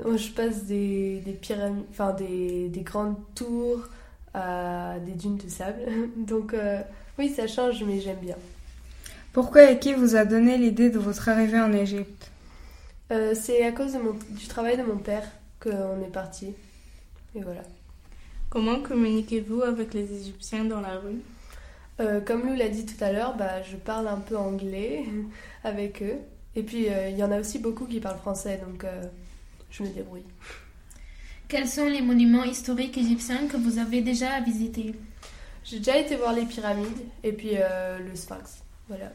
Moi, 0.04 0.18
je 0.18 0.30
passe 0.30 0.64
des, 0.66 1.20
des 1.20 1.34
pyramides, 1.34 1.86
enfin, 1.92 2.14
des, 2.14 2.70
des 2.70 2.82
grandes 2.82 3.18
tours 3.36 3.88
à 4.34 4.96
des 5.06 5.12
dunes 5.14 5.38
de 5.38 5.50
sable. 5.50 5.80
Donc, 6.18 6.54
euh, 6.54 6.82
oui, 7.20 7.30
ça 7.30 7.48
change, 7.48 7.84
mais 7.84 8.00
j'aime 8.00 8.20
bien. 8.20 8.38
Pourquoi 9.34 9.72
et 9.72 9.80
qui 9.80 9.94
vous 9.94 10.16
a 10.16 10.26
donné 10.26 10.58
l'idée 10.58 10.90
de 10.90 11.00
votre 11.00 11.30
arrivée 11.30 11.60
en 11.60 11.72
Égypte? 11.72 12.32
Euh, 13.12 13.34
c'est 13.36 13.66
à 13.66 13.72
cause 13.72 13.94
de 13.94 14.00
mon, 14.00 14.14
du 14.30 14.48
travail 14.48 14.78
de 14.78 14.84
mon 14.84 14.98
père 14.98 15.24
qu'on 15.60 16.02
est 16.02 16.12
parti. 16.12 16.54
Et 17.36 17.42
voilà. 17.42 17.64
Comment 18.50 18.82
communiquez-vous 18.82 19.62
avec 19.62 19.94
les 19.94 20.12
Égyptiens 20.14 20.66
dans 20.66 20.82
la 20.82 20.98
rue? 20.98 21.22
Euh, 22.00 22.20
comme 22.20 22.48
Lou 22.48 22.56
l'a 22.56 22.68
dit 22.68 22.86
tout 22.86 23.02
à 23.04 23.12
l'heure, 23.12 23.36
bah, 23.38 23.62
je 23.64 23.78
parle 23.78 24.08
un 24.08 24.18
peu 24.18 24.38
anglais 24.38 25.06
avec 25.64 26.02
eux. 26.02 26.18
Et 26.56 26.64
puis, 26.64 26.90
euh, 26.90 27.10
il 27.10 27.18
y 27.18 27.24
en 27.24 27.32
a 27.32 27.40
aussi 27.40 27.60
beaucoup 27.60 27.86
qui 27.86 28.00
parlent 28.00 28.20
français, 28.20 28.60
donc 28.66 28.84
euh, 28.84 29.04
je 29.70 29.84
me 29.84 29.90
débrouille. 29.90 30.26
Quels 31.48 31.68
sont 31.68 31.86
les 31.86 32.02
monuments 32.02 32.44
historiques 32.44 32.98
égyptiens 32.98 33.48
que 33.48 33.58
vous 33.58 33.78
avez 33.78 34.02
déjà 34.02 34.40
visités? 34.42 34.96
J'ai 35.64 35.78
déjà 35.78 35.98
été 35.98 36.16
voir 36.16 36.34
les 36.34 36.46
pyramides 36.46 36.88
et 37.24 37.32
puis 37.32 37.52
euh, 37.56 38.00
le 38.00 38.16
sphinx. 38.16 38.64
Voilà. 38.88 39.12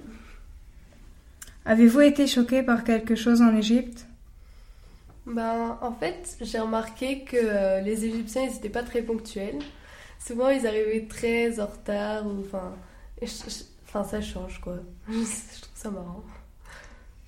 Avez-vous 1.65 2.03
été 2.03 2.27
choqué 2.27 2.63
par 2.63 2.85
quelque 2.85 3.15
chose 3.15 3.43
en 3.43 3.55
Égypte? 3.57 4.07
Ben, 5.27 5.77
en 5.81 5.93
fait, 5.93 6.37
j'ai 6.41 6.61
remarqué 6.61 7.25
que 7.25 7.37
euh, 7.37 7.81
les 7.81 8.05
Égyptiens, 8.05 8.43
ils 8.43 8.53
n'étaient 8.53 8.69
pas 8.69 8.85
très 8.85 9.03
ponctuels. 9.03 9.59
Souvent, 10.25 10.49
ils 10.51 10.67
arrivaient 10.67 11.07
très 11.09 11.59
en 11.61 11.67
retard 11.67 12.27
ou 12.27 12.41
enfin, 12.41 12.75
enfin, 13.85 14.05
ça 14.05 14.21
change 14.21 14.61
quoi. 14.61 14.77
je 15.09 15.15
trouve 15.15 15.75
ça 15.75 15.91
marrant. 15.91 16.23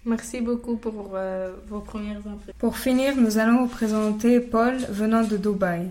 Merci 0.05 0.41
beaucoup 0.41 0.77
pour 0.77 1.11
euh, 1.15 1.57
vos 1.69 1.81
premières 1.81 2.19
impressions. 2.19 2.55
Pour 2.59 2.79
finir, 2.79 3.17
nous 3.17 3.39
allons 3.39 3.65
vous 3.65 3.69
présenter 3.69 4.41
Paul 4.41 4.77
venant 4.89 5.25
de 5.25 5.37
Dubaï. 5.37 5.91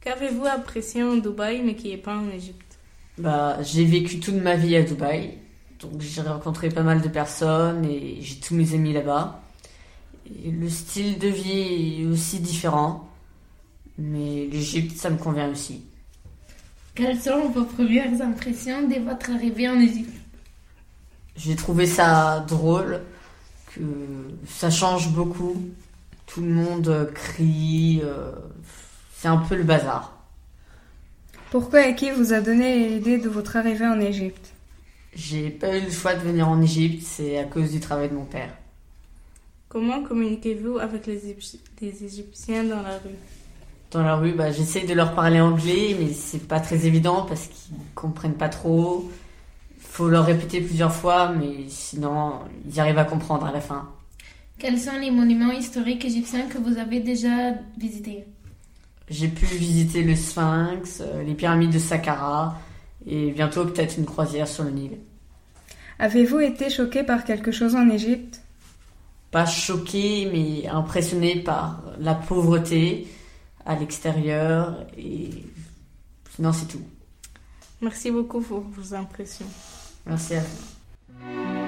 Qu'avez-vous 0.00 0.46
apprécié 0.46 1.02
en 1.02 1.16
Dubaï 1.16 1.62
mais 1.62 1.74
qui 1.74 1.90
n'est 1.90 1.96
pas 1.96 2.16
en 2.16 2.30
Égypte? 2.30 2.78
Bah, 3.18 3.58
j'ai 3.62 3.84
vécu 3.84 4.20
toute 4.20 4.40
ma 4.40 4.54
vie 4.54 4.76
à 4.76 4.82
Dubaï. 4.82 5.36
Donc 5.80 6.00
j'ai 6.00 6.22
rencontré 6.22 6.68
pas 6.68 6.82
mal 6.82 7.02
de 7.02 7.08
personnes 7.08 7.84
et 7.84 8.18
j'ai 8.20 8.36
tous 8.36 8.54
mes 8.54 8.72
amis 8.72 8.92
là-bas. 8.92 9.42
Et 10.44 10.50
le 10.50 10.68
style 10.68 11.18
de 11.18 11.28
vie 11.28 12.02
est 12.02 12.06
aussi 12.06 12.40
différent. 12.40 13.08
Mais 13.98 14.46
l'Égypte, 14.50 14.96
ça 14.96 15.10
me 15.10 15.18
convient 15.18 15.50
aussi. 15.50 15.82
Quelles 16.94 17.20
sont 17.20 17.48
vos 17.48 17.64
premières 17.64 18.20
impressions 18.22 18.86
dès 18.88 18.98
votre 18.98 19.30
arrivée 19.30 19.68
en 19.68 19.78
Égypte? 19.78 20.12
J'ai 21.36 21.54
trouvé 21.54 21.86
ça 21.86 22.44
drôle, 22.48 23.00
que 23.74 23.80
ça 24.46 24.70
change 24.70 25.10
beaucoup. 25.10 25.56
Tout 26.26 26.40
le 26.40 26.50
monde 26.50 27.10
crie, 27.14 28.00
euh, 28.02 28.32
c'est 29.14 29.28
un 29.28 29.38
peu 29.38 29.56
le 29.56 29.62
bazar. 29.62 30.18
Pourquoi 31.50 31.86
et 31.86 31.94
qui 31.94 32.10
vous 32.10 32.32
a 32.32 32.40
donné 32.40 32.88
l'idée 32.88 33.18
de 33.18 33.28
votre 33.28 33.56
arrivée 33.56 33.86
en 33.86 34.00
Égypte? 34.00 34.52
J'ai 35.14 35.50
pas 35.50 35.78
eu 35.78 35.82
le 35.82 35.90
choix 35.90 36.14
de 36.14 36.20
venir 36.20 36.48
en 36.48 36.60
Égypte, 36.60 37.04
c'est 37.06 37.38
à 37.38 37.44
cause 37.44 37.70
du 37.70 37.80
travail 37.80 38.10
de 38.10 38.14
mon 38.14 38.26
père. 38.26 38.52
Comment 39.68 40.02
communiquez-vous 40.02 40.78
avec 40.78 41.06
les, 41.06 41.30
Égypti- 41.30 41.60
les 41.82 42.04
Égyptiens 42.04 42.64
dans 42.64 42.82
la 42.82 42.94
rue? 42.94 43.16
Dans 43.90 44.02
la 44.02 44.16
rue, 44.16 44.32
bah, 44.32 44.50
j'essaie 44.50 44.86
de 44.86 44.94
leur 44.94 45.14
parler 45.14 45.40
anglais, 45.40 45.96
mais 45.98 46.12
c'est 46.12 46.46
pas 46.46 46.60
très 46.60 46.86
évident 46.86 47.26
parce 47.26 47.46
qu'ils 47.46 47.76
comprennent 47.94 48.34
pas 48.34 48.48
trop. 48.48 49.10
Faut 49.78 50.08
leur 50.08 50.24
répéter 50.26 50.60
plusieurs 50.60 50.92
fois, 50.94 51.30
mais 51.32 51.68
sinon, 51.68 52.32
ils 52.66 52.80
arrivent 52.80 52.98
à 52.98 53.04
comprendre 53.04 53.46
à 53.46 53.52
la 53.52 53.60
fin. 53.60 53.88
Quels 54.58 54.78
sont 54.78 54.98
les 54.98 55.10
monuments 55.10 55.52
historiques 55.52 56.04
égyptiens 56.04 56.46
que 56.48 56.58
vous 56.58 56.78
avez 56.78 57.00
déjà 57.00 57.52
visités? 57.78 58.24
J'ai 59.08 59.28
pu 59.28 59.46
visiter 59.46 60.02
le 60.02 60.14
Sphinx, 60.14 61.00
euh, 61.00 61.22
les 61.22 61.34
pyramides 61.34 61.72
de 61.72 61.78
Saqqara, 61.78 62.58
et 63.06 63.30
bientôt 63.30 63.64
peut-être 63.64 63.96
une 63.98 64.04
croisière 64.04 64.48
sur 64.48 64.64
le 64.64 64.70
Nil. 64.70 64.98
Avez-vous 65.98 66.40
été 66.40 66.68
choqué 66.68 67.02
par 67.04 67.24
quelque 67.24 67.52
chose 67.52 67.74
en 67.74 67.88
Égypte? 67.88 68.42
Pas 69.30 69.46
choqué, 69.46 70.28
mais 70.32 70.66
impressionné 70.68 71.42
par 71.42 71.82
la 71.98 72.14
pauvreté 72.14 73.08
à 73.66 73.76
l'extérieur, 73.76 74.86
et 74.96 75.30
sinon 76.34 76.52
c'est 76.52 76.66
tout. 76.66 76.82
Merci 77.82 78.10
beaucoup 78.10 78.40
pour 78.40 78.60
vos 78.60 78.94
impressions. 78.94 79.46
Merci 80.06 80.36
à 80.36 80.40
vous. 80.40 81.67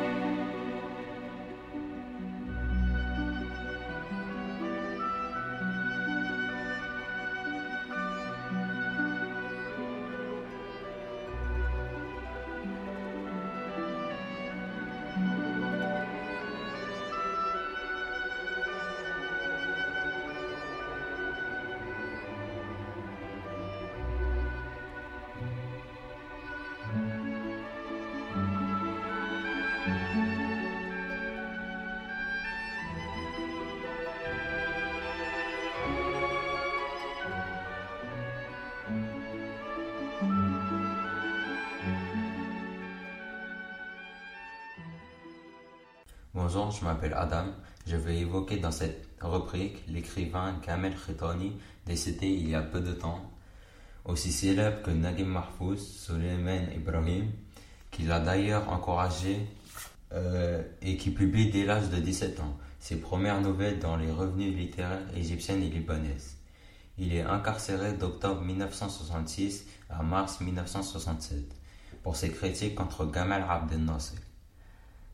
Bonjour, 46.42 46.70
je 46.70 46.82
m'appelle 46.86 47.12
Adam. 47.12 47.44
Je 47.86 47.96
vais 47.96 48.20
évoquer 48.20 48.56
dans 48.56 48.70
cette 48.70 49.06
rubrique 49.20 49.84
l'écrivain 49.88 50.54
Kamel 50.62 50.94
Khitani, 50.96 51.52
décédé 51.84 52.28
il 52.28 52.48
y 52.48 52.54
a 52.54 52.62
peu 52.62 52.80
de 52.80 52.92
temps, 52.92 53.30
aussi 54.06 54.32
célèbre 54.32 54.80
que 54.82 54.90
Naguib 54.90 55.26
Mahfouz, 55.26 55.78
Suleiman 55.78 56.66
Ibrahim, 56.74 57.30
qui 57.90 58.04
l'a 58.04 58.20
d'ailleurs 58.20 58.70
encouragé 58.70 59.46
euh, 60.14 60.62
et 60.80 60.96
qui 60.96 61.10
publie 61.10 61.50
dès 61.50 61.66
l'âge 61.66 61.90
de 61.90 61.98
17 61.98 62.40
ans 62.40 62.56
ses 62.78 62.96
premières 62.96 63.42
nouvelles 63.42 63.78
dans 63.78 63.96
les 63.96 64.10
revenus 64.10 64.56
littéraires 64.56 65.14
égyptiennes 65.14 65.62
et 65.62 65.68
libanaises. 65.68 66.38
Il 66.96 67.12
est 67.12 67.20
incarcéré 67.20 67.92
d'octobre 67.92 68.40
1966 68.40 69.66
à 69.90 70.02
mars 70.02 70.40
1967 70.40 71.44
pour 72.02 72.16
ses 72.16 72.30
critiques 72.30 72.76
contre 72.76 73.04
Gamal 73.04 73.44
Abdel 73.46 73.84
Nasser. 73.84 74.16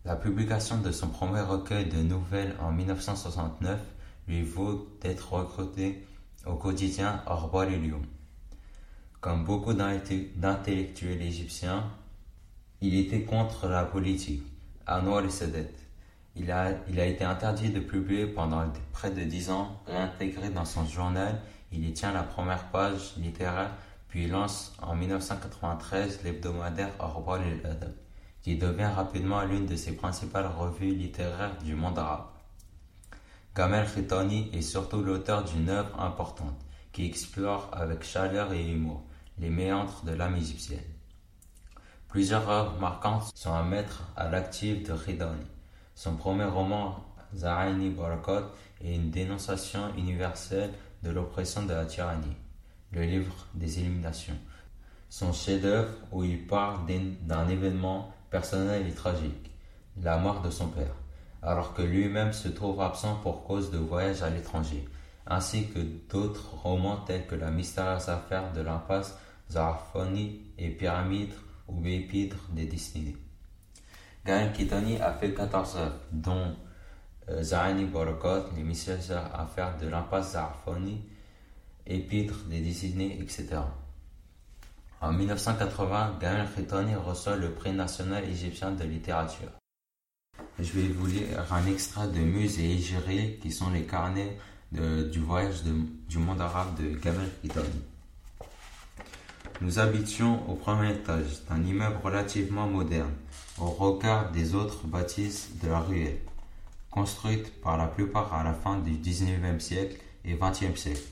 La 0.07 0.15
publication 0.15 0.79
de 0.79 0.93
son 0.93 1.09
premier 1.09 1.41
recueil 1.41 1.87
de 1.87 2.01
nouvelles 2.01 2.55
en 2.61 2.71
1969 2.71 3.81
lui 4.29 4.45
vaut 4.45 4.87
d'être 5.01 5.33
recruté 5.33 6.07
au 6.47 6.55
quotidien 6.55 7.25
Orba 7.27 7.67
Lyon. 7.67 8.03
Comme 9.21 9.43
beaucoup 9.43 9.73
d'intellectuels 9.73 11.21
égyptiens, 11.21 11.91
il 12.81 12.95
était 12.95 13.23
contre 13.23 13.67
la 13.67 13.85
politique, 13.85 14.45
Noir 14.87 15.25
et 15.25 15.29
Sadet. 15.29 15.73
Il 16.37 16.53
a, 16.53 16.71
été 16.87 17.25
interdit 17.25 17.71
de 17.71 17.81
publier 17.81 18.29
pendant 18.29 18.63
près 18.93 19.11
de 19.11 19.25
dix 19.25 19.51
ans, 19.51 19.83
réintégré 19.89 20.51
dans 20.51 20.65
son 20.65 20.87
journal, 20.87 21.41
il 21.73 21.85
y 21.85 21.93
tient 21.93 22.13
la 22.13 22.23
première 22.23 22.71
page 22.71 23.17
littéraire, 23.17 23.73
puis 24.07 24.29
lance 24.29 24.73
en 24.81 24.95
1993 24.95 26.23
l'hebdomadaire 26.23 26.93
Orba 27.01 27.41
Adab 27.65 28.06
qui 28.47 28.55
devient 28.55 28.93
rapidement 28.95 29.43
l'une 29.43 29.67
de 29.67 29.75
ses 29.75 29.97
principales 29.97 30.47
revues 30.47 30.95
littéraires 30.95 31.59
du 31.65 31.75
monde 31.75 31.99
arabe. 31.99 32.27
Gamel 33.57 33.85
Khitani 33.93 34.51
est 34.53 34.63
surtout 34.63 35.03
l'auteur 35.03 35.43
d'une 35.43 35.69
œuvre 35.69 36.01
importante 36.01 36.65
qui 36.93 37.07
explore 37.07 37.69
avec 37.73 38.05
chaleur 38.05 38.53
et 38.53 38.65
humour 38.65 39.03
les 39.41 39.51
méandres 39.51 40.01
de 40.07 40.13
l'âme 40.13 40.37
égyptienne. 40.37 40.79
Plusieurs 42.07 42.49
œuvres 42.49 42.79
marquantes 42.79 43.33
sont 43.35 43.53
à 43.53 43.65
mettre 43.65 44.05
à 44.15 44.29
l'actif 44.29 44.85
de 44.85 44.95
Khidani. 44.95 45.45
Son 45.97 46.15
premier 46.15 46.45
roman, 46.45 47.05
Zahani 47.35 47.91
Barakot, 47.91 48.53
est 48.81 48.95
une 48.95 49.11
dénonciation 49.11 49.93
universelle 49.97 50.73
de 51.03 51.11
l'oppression 51.11 51.67
de 51.67 51.75
la 51.75 51.85
tyrannie, 51.85 52.37
le 52.93 53.03
livre 53.03 53.35
des 53.55 53.81
illuminations. 53.81 54.39
Son 55.09 55.33
chef-d'œuvre 55.33 55.95
où 56.13 56.23
il 56.23 56.47
parle 56.47 56.87
d'un 57.23 57.49
événement 57.49 58.13
personnel 58.31 58.87
et 58.87 58.93
tragique, 58.93 59.51
la 60.03 60.19
mort 60.19 60.43
de 60.43 60.51
son 60.51 60.69
père, 60.69 60.95
alors 61.43 61.75
que 61.75 61.83
lui-même 61.83 62.33
se 62.33 62.49
trouve 62.49 62.81
absent 62.81 63.17
pour 63.23 63.45
cause 63.45 63.71
de 63.71 63.79
voyage 63.79 64.23
à 64.23 64.31
l'étranger, 64.31 64.85
ainsi 65.27 65.69
que 65.69 65.81
d'autres 66.11 66.55
romans 66.63 66.99
tels 66.99 67.27
que 67.27 67.35
La 67.35 67.51
mystérieuse 67.51 68.09
affaire 68.09 68.53
de 68.53 68.61
l'impasse 68.61 69.19
Zarfoni 69.51 70.41
et 70.59 70.71
Pyramide 70.71 71.33
ou 71.69 71.81
Bépidre 71.81 72.37
des 72.51 72.67
destinées. 72.67 73.17
Gaël 74.25 74.53
Kitani 74.53 75.01
a 75.01 75.13
fait 75.13 75.33
14 75.33 75.77
œuvres, 75.77 76.01
dont 76.11 76.57
euh, 77.29 77.43
Zahani 77.43 77.85
Borokot, 77.85 78.51
Les 78.57 78.63
mystérieuses 78.63 79.13
affaires 79.13 79.77
de 79.79 79.89
l'impasse 79.89 80.33
Zarfoni, 80.33 81.01
Épître 81.87 82.45
des 82.47 82.61
destinées, 82.61 83.21
etc. 83.21 83.59
En 85.01 85.13
1980, 85.13 86.17
Gaël 86.21 86.49
Khitani 86.57 86.95
reçoit 86.95 87.37
le 87.37 87.51
prix 87.51 87.73
national 87.73 88.25
égyptien 88.25 88.73
de 88.73 88.85
littérature. 88.85 89.51
Je 90.59 90.73
vais 90.73 90.89
vous 90.89 91.07
lire 91.07 91.53
un 91.53 91.67
extrait 91.67 92.09
de 92.09 92.21
Muse 92.21 92.59
et 92.59 92.73
Égéré, 92.73 93.39
qui 93.43 93.53
sont 93.53 93.71
les 93.71 93.83
carnets 93.83 94.39
du 94.73 95.21
voyage 95.21 95.63
du 96.09 96.19
monde 96.19 96.41
arabe 96.41 96.81
de 96.81 96.97
Gaël 96.97 97.29
Khitani. 97.43 97.83
Nous 99.61 99.79
habitions 99.79 100.51
au 100.51 100.55
premier 100.55 100.93
étage 100.93 101.45
d'un 101.49 101.63
immeuble 101.63 101.99
relativement 102.03 102.67
moderne, 102.67 103.13
au 103.59 103.67
regard 103.67 104.31
des 104.33 104.55
autres 104.55 104.87
bâtisses 104.87 105.51
de 105.63 105.69
la 105.69 105.81
ruelle, 105.81 106.19
construites 106.91 107.61
par 107.61 107.77
la 107.77 107.87
plupart 107.87 108.33
à 108.35 108.43
la 108.45 108.55
fin 108.55 108.79
du 108.79 108.93
XIXe 108.93 109.63
siècle 109.63 109.97
et 110.25 110.35
XXe 110.35 110.79
siècle. 110.79 111.03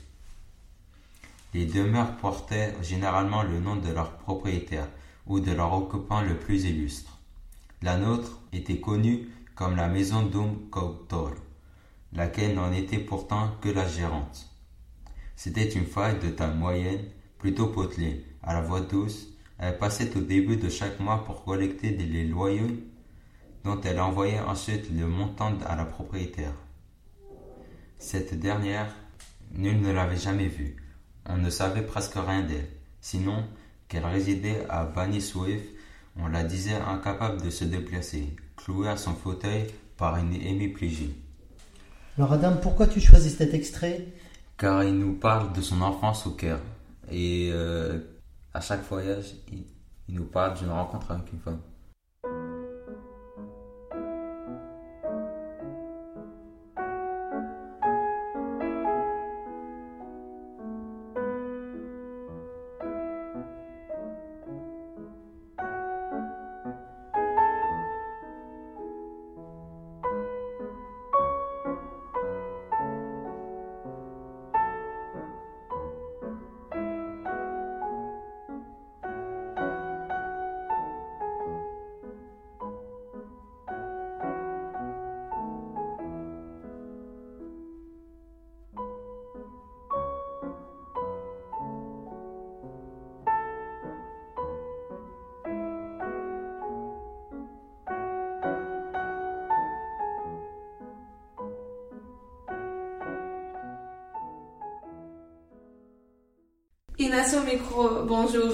Les 1.55 1.65
demeures 1.65 2.17
portaient 2.17 2.75
généralement 2.81 3.41
le 3.41 3.61
nom 3.61 3.77
de 3.77 3.89
leur 3.89 4.17
propriétaire 4.17 4.89
ou 5.25 5.39
de 5.39 5.53
leur 5.53 5.71
occupant 5.71 6.19
le 6.19 6.37
plus 6.37 6.65
illustre. 6.65 7.17
La 7.81 7.95
nôtre 7.95 8.41
était 8.51 8.81
connue 8.81 9.29
comme 9.55 9.77
la 9.77 9.87
maison 9.87 10.23
d'Oum 10.23 10.69
Koutor, 10.69 11.31
laquelle 12.11 12.55
n'en 12.55 12.73
était 12.73 12.99
pourtant 12.99 13.51
que 13.61 13.69
la 13.69 13.87
gérante. 13.87 14.49
C'était 15.37 15.69
une 15.69 15.85
femme 15.85 16.19
de 16.19 16.27
taille 16.27 16.57
moyenne, 16.57 17.05
plutôt 17.37 17.67
potelée, 17.67 18.25
à 18.43 18.53
la 18.53 18.61
voix 18.61 18.81
douce. 18.81 19.29
Elle 19.57 19.77
passait 19.77 20.17
au 20.17 20.19
début 20.19 20.57
de 20.57 20.67
chaque 20.67 20.99
mois 20.99 21.23
pour 21.23 21.45
collecter 21.45 21.91
les 21.91 22.25
loyaux 22.25 22.75
dont 23.63 23.79
elle 23.79 24.01
envoyait 24.01 24.41
ensuite 24.41 24.91
le 24.91 25.07
montant 25.07 25.57
à 25.65 25.77
la 25.77 25.85
propriétaire. 25.85 26.53
Cette 27.97 28.37
dernière, 28.37 28.93
nul 29.53 29.79
ne 29.79 29.93
l'avait 29.93 30.17
jamais 30.17 30.49
vue. 30.49 30.75
On 31.27 31.37
ne 31.37 31.49
savait 31.49 31.81
presque 31.81 32.15
rien 32.15 32.43
d'elle, 32.43 32.67
sinon 33.01 33.43
qu'elle 33.87 34.05
résidait 34.05 34.65
à 34.69 34.85
Bani 34.85 35.21
Souif, 35.21 35.61
on 36.17 36.27
la 36.27 36.43
disait 36.43 36.75
incapable 36.75 37.41
de 37.41 37.49
se 37.49 37.65
déplacer, 37.65 38.35
clouée 38.55 38.89
à 38.89 38.97
son 38.97 39.13
fauteuil 39.13 39.67
par 39.97 40.17
une 40.17 40.33
hémiplégie. 40.33 41.15
Alors 42.17 42.33
Adam, 42.33 42.55
pourquoi 42.61 42.87
tu 42.87 43.01
choisis 43.01 43.37
cet 43.37 43.53
extrait? 43.53 44.07
Car 44.57 44.83
il 44.83 44.97
nous 44.97 45.13
parle 45.13 45.51
de 45.51 45.61
son 45.61 45.81
enfance 45.81 46.25
au 46.27 46.31
Caire. 46.31 46.61
Et 47.11 47.49
euh, 47.51 47.99
à 48.53 48.61
chaque 48.61 48.87
voyage, 48.87 49.35
il 49.51 50.15
nous 50.15 50.25
parle 50.25 50.57
d'une 50.57 50.69
rencontre 50.69 51.11
avec 51.11 51.31
une 51.33 51.39
femme. 51.39 51.59
Inès 107.05 107.35
au 107.35 107.41
micro, 107.41 108.03
bonjour. 108.07 108.51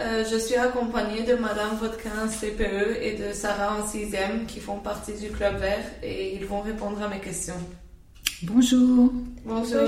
Euh, 0.00 0.24
je 0.28 0.36
suis 0.38 0.56
accompagnée 0.56 1.22
de 1.22 1.36
Madame 1.36 1.76
Vodkin 1.76 2.26
CPE 2.26 3.00
et 3.00 3.12
de 3.12 3.32
Sarah 3.32 3.76
en 3.78 3.86
6e 3.86 4.44
qui 4.48 4.58
font 4.58 4.78
partie 4.78 5.12
du 5.12 5.28
Club 5.28 5.58
Vert 5.58 5.84
et 6.02 6.34
ils 6.34 6.44
vont 6.44 6.62
répondre 6.62 7.00
à 7.00 7.06
mes 7.06 7.20
questions. 7.20 7.54
Bonjour. 8.42 9.12
Bonjour. 9.44 9.78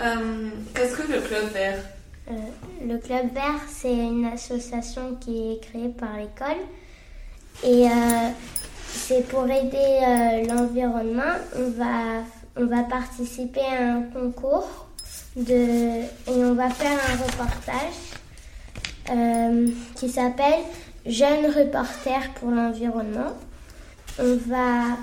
Euh, 0.00 0.48
Qu'est-ce 0.74 0.96
que 0.96 1.12
le 1.12 1.20
Club 1.20 1.52
Vert? 1.52 1.78
Euh, 2.32 2.34
Le 2.84 2.98
Club 2.98 3.32
Vert, 3.32 3.62
c'est 3.68 3.94
une 3.94 4.24
association 4.24 5.14
qui 5.20 5.52
est 5.52 5.60
créée 5.60 5.90
par 5.90 6.16
l'école 6.16 6.64
et 7.62 7.86
euh, 7.86 8.30
c'est 8.88 9.24
pour 9.28 9.44
aider 9.44 10.48
l'environnement. 10.48 11.36
On 11.56 11.70
va, 11.70 12.24
on 12.56 12.66
va 12.66 12.82
participer 12.82 13.60
à 13.60 13.94
un 13.94 14.02
concours 14.02 14.87
et 15.46 16.04
on 16.26 16.54
va 16.54 16.68
faire 16.70 16.98
un 17.10 17.16
reportage 17.24 18.08
euh, 19.10 19.68
qui 19.94 20.08
s'appelle 20.08 20.64
Jeunes 21.06 21.46
reporters 21.46 22.34
pour 22.34 22.50
l'environnement. 22.50 23.36
On 24.18 24.36
va, 24.48 24.96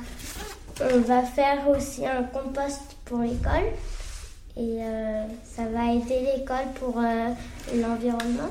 on 0.81 0.99
va 0.99 1.23
faire 1.23 1.67
aussi 1.69 2.05
un 2.05 2.23
compost 2.23 2.81
pour 3.05 3.19
l'école 3.19 3.71
et 4.57 4.79
euh, 4.81 5.23
ça 5.43 5.63
va 5.63 5.93
aider 5.93 6.27
l'école 6.35 6.67
pour 6.79 6.99
euh, 6.99 7.29
l'environnement. 7.73 8.49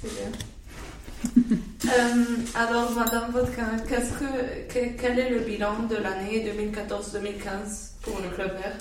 C'est 0.00 0.10
bien. 0.10 0.32
alors, 2.54 2.90
Madame 2.92 3.30
Vodka, 3.32 3.62
qu'est-ce 3.88 4.12
que, 4.12 4.94
quel 4.98 5.18
est 5.18 5.30
le 5.30 5.40
bilan 5.40 5.82
de 5.90 5.96
l'année 5.96 6.46
2014-2015 6.50 8.00
pour 8.02 8.18
le 8.20 8.28
Club 8.34 8.52
Vert? 8.56 8.76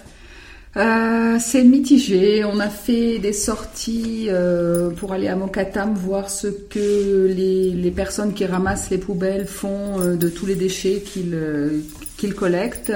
Euh, 0.76 1.38
c'est 1.40 1.64
mitigé. 1.64 2.44
On 2.46 2.60
a 2.60 2.70
fait 2.70 3.20
des 3.20 3.34
sorties 3.34 4.26
euh, 4.30 4.90
pour 4.90 5.14
aller 5.14 5.28
à 5.28 5.36
Mokatam 5.36 5.94
voir 5.94 6.32
ce 6.32 6.48
que 6.48 7.28
les, 7.28 7.72
les 7.72 7.92
personnes 7.92 8.34
qui 8.34 8.46
ramassent 8.46 8.90
les 8.90 8.98
poubelles 8.98 9.46
font 9.46 10.00
euh, 10.00 10.16
de 10.16 10.30
tous 10.30 10.48
les 10.48 10.56
déchets 10.56 11.02
qu'ils 11.02 11.38
qu'ils 12.18 12.34
collectent. 12.34 12.94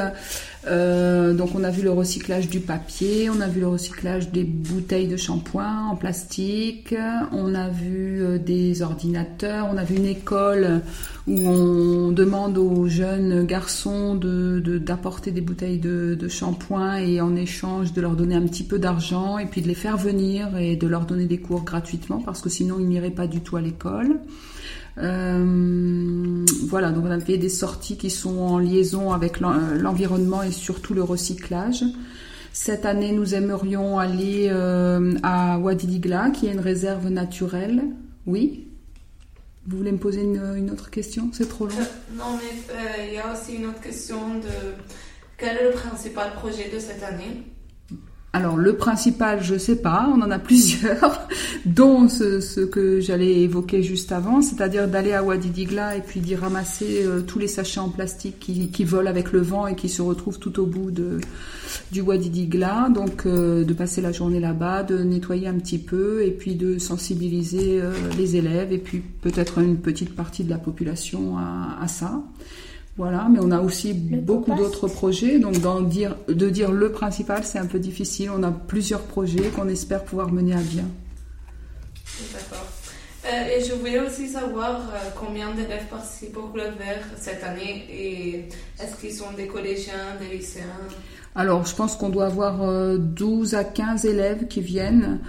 Euh, 0.69 1.34
donc 1.34 1.49
on 1.56 1.63
a 1.63 1.69
vu 1.69 1.82
le 1.82 1.91
recyclage 1.91 2.49
du 2.49 2.60
papier, 2.60 3.30
on 3.30 3.39
a 3.39 3.47
vu 3.47 3.62
le 3.62 3.67
recyclage 3.67 4.32
des 4.32 4.43
bouteilles 4.43 5.08
de 5.08 5.15
shampoing 5.15 5.88
en 5.91 5.95
plastique, 5.95 6.93
on 7.32 7.56
a 7.56 7.69
vu 7.69 8.21
euh, 8.21 8.38
des 8.38 8.82
ordinateurs, 8.82 9.67
on 9.71 9.77
a 9.77 9.84
vu 9.84 9.95
une 9.95 10.06
école 10.08 10.82
où 11.27 11.39
on 11.47 12.12
demande 12.12 12.58
aux 12.58 12.88
jeunes 12.88 13.45
garçons 13.45 14.15
de, 14.15 14.60
de- 14.60 14.77
d'apporter 14.77 15.32
des 15.32 15.41
bouteilles 15.41 15.80
de, 15.80 16.15
de 16.19 16.27
shampoing 16.27 16.97
et 16.97 17.21
en 17.21 17.36
échange 17.36 17.93
de 17.93 18.01
leur 18.01 18.15
donner 18.15 18.36
un 18.36 18.45
petit 18.45 18.63
peu 18.63 18.77
d'argent 18.80 19.38
et 19.38 19.45
puis 19.45 19.62
de 19.62 19.67
les 19.67 19.75
faire 19.75 19.97
venir 19.97 20.58
et 20.58 20.75
de 20.75 20.88
leur 20.88 21.06
donner 21.06 21.25
des 21.25 21.38
cours 21.39 21.63
gratuitement 21.63 22.19
parce 22.21 22.41
que 22.41 22.49
sinon 22.49 22.75
ils 22.80 22.88
n'iraient 22.88 23.10
pas 23.10 23.27
du 23.27 23.39
tout 23.41 23.56
à 23.58 23.62
l'école. 23.62 24.19
Euh, 24.99 26.45
voilà, 26.63 26.91
donc 26.91 27.05
on 27.05 27.12
a 27.12 27.19
fait 27.19 27.38
des 27.38 27.49
sorties 27.49 27.97
qui 27.97 28.10
sont 28.10 28.38
en 28.39 28.60
liaison 28.60 29.12
avec 29.12 29.41
euh, 29.41 29.77
l'environnement 29.77 30.43
et 30.43 30.51
surtout 30.51 30.93
le 30.93 31.03
recyclage. 31.03 31.83
Cette 32.53 32.86
année, 32.86 33.12
nous 33.12 33.36
aimerions 33.36 33.99
aller 33.99 34.47
euh, 34.49 35.13
à 35.21 35.60
Wadidigla, 35.60 36.31
qui 36.31 36.47
est 36.47 36.53
une 36.53 36.60
réserve 36.60 37.10
naturelle. 37.10 37.83
Oui? 38.25 38.67
Vous 39.67 39.77
voulez 39.77 39.91
me 39.91 39.97
poser 39.97 40.21
une, 40.23 40.71
autre 40.71 40.89
question? 40.89 41.29
C'est 41.33 41.49
trop 41.49 41.67
long. 41.67 41.75
Non, 42.15 42.38
mais 42.38 43.05
il 43.07 43.13
y 43.13 43.17
a 43.17 43.33
aussi 43.33 43.55
une 43.55 43.67
autre 43.67 43.81
question 43.81 44.36
de 44.36 44.73
quel 45.38 45.57
est 45.57 45.65
le 45.65 45.71
principal 45.71 46.33
projet 46.33 46.71
de 46.73 46.79
cette 46.79 47.03
année? 47.03 47.43
Alors, 48.34 48.58
le 48.58 48.76
principal, 48.76 49.42
je 49.42 49.58
sais 49.58 49.78
pas, 49.78 50.10
on 50.13 50.22
en 50.22 50.30
a 50.30 50.38
plusieurs, 50.48 51.28
dont 51.66 52.10
ce, 52.10 52.66
que 52.66 53.00
j'allais 53.00 53.42
évoquer 53.42 53.82
juste 53.82 54.12
avant, 54.12 54.42
c'est-à-dire 54.42 54.88
d'aller 54.88 55.13
à 55.13 55.24
Wadidigla 55.24 55.96
et 55.96 56.02
puis 56.02 56.20
d'y 56.20 56.36
ramasser 56.36 57.04
euh, 57.06 57.22
tous 57.22 57.40
les 57.40 57.48
sachets 57.48 57.80
en 57.80 57.90
plastique 57.90 58.40
qui, 58.40 58.84
volent 58.84 59.10
avec 59.10 59.32
le 59.32 59.40
vent 59.40 59.66
et 59.66 59.76
qui 59.76 59.90
se 59.90 60.02
retrouvent 60.02 60.40
tout 60.40 60.60
au 60.60 60.66
bout 60.66 60.92
de, 60.92 61.20
du 61.92 62.02
Wadidigla. 62.02 62.90
Donc, 62.94 63.26
euh, 63.26 63.63
de 63.63 63.74
passer 63.74 64.02
la 64.02 64.12
journée 64.12 64.40
là-bas, 64.40 64.84
de 64.84 65.00
nettoyer 65.00 65.48
un 65.48 65.56
petit 65.56 65.80
peu 65.80 66.24
et 66.24 66.32
puis 66.32 66.56
de 66.56 66.78
sensibiliser 66.78 67.80
euh, 67.82 67.94
les 68.18 68.36
élèves 68.36 68.74
et 68.74 68.78
puis 68.78 69.00
peut-être 69.00 69.60
une 69.60 69.78
petite 69.78 70.16
partie 70.16 70.44
de 70.44 70.50
la 70.50 70.58
population 70.58 71.38
à, 71.38 71.78
à 71.82 71.88
ça. 71.88 72.22
Voilà, 72.97 73.27
mais 73.29 73.38
on 73.39 73.51
a 73.51 73.60
aussi 73.60 73.93
beaucoup 73.93 74.55
d'autres 74.55 74.88
projets, 74.88 75.38
donc 75.38 75.55
dire, 75.88 76.15
de 76.27 76.49
dire 76.49 76.71
le 76.71 76.91
principal, 76.91 77.43
c'est 77.43 77.60
un 77.60 77.67
peu 77.67 77.77
difficile. 77.77 78.31
On 78.36 78.41
a 78.41 78.51
plusieurs 78.51 79.01
projets 79.01 79.49
qu'on 79.49 79.69
espère 79.69 80.03
pouvoir 80.03 80.31
mener 80.31 80.53
à 80.53 80.62
bien. 80.62 80.86
D'accord. 82.33 82.65
Euh, 83.25 83.57
et 83.57 83.63
je 83.63 83.73
voulais 83.73 83.99
aussi 83.99 84.27
savoir 84.27 84.79
euh, 84.79 85.10
combien 85.15 85.51
d'élèves 85.51 85.86
participent 85.89 86.38
au 86.38 86.47
Club 86.47 86.77
Vert 86.77 87.03
cette 87.17 87.43
année 87.43 87.86
et 87.89 88.49
est-ce 88.81 88.95
qu'ils 88.99 89.13
sont 89.13 89.31
des 89.36 89.47
collégiens, 89.47 90.15
des 90.19 90.38
lycéens? 90.38 90.65
Alors, 91.36 91.65
je 91.65 91.75
pense 91.75 91.95
qu'on 91.95 92.10
doit 92.10 92.27
avoir 92.27 92.63
euh, 92.63 92.97
12 92.97 93.53
à 93.53 93.63
15 93.63 94.05
élèves 94.05 94.47
qui 94.47 94.62
viennent, 94.62 95.19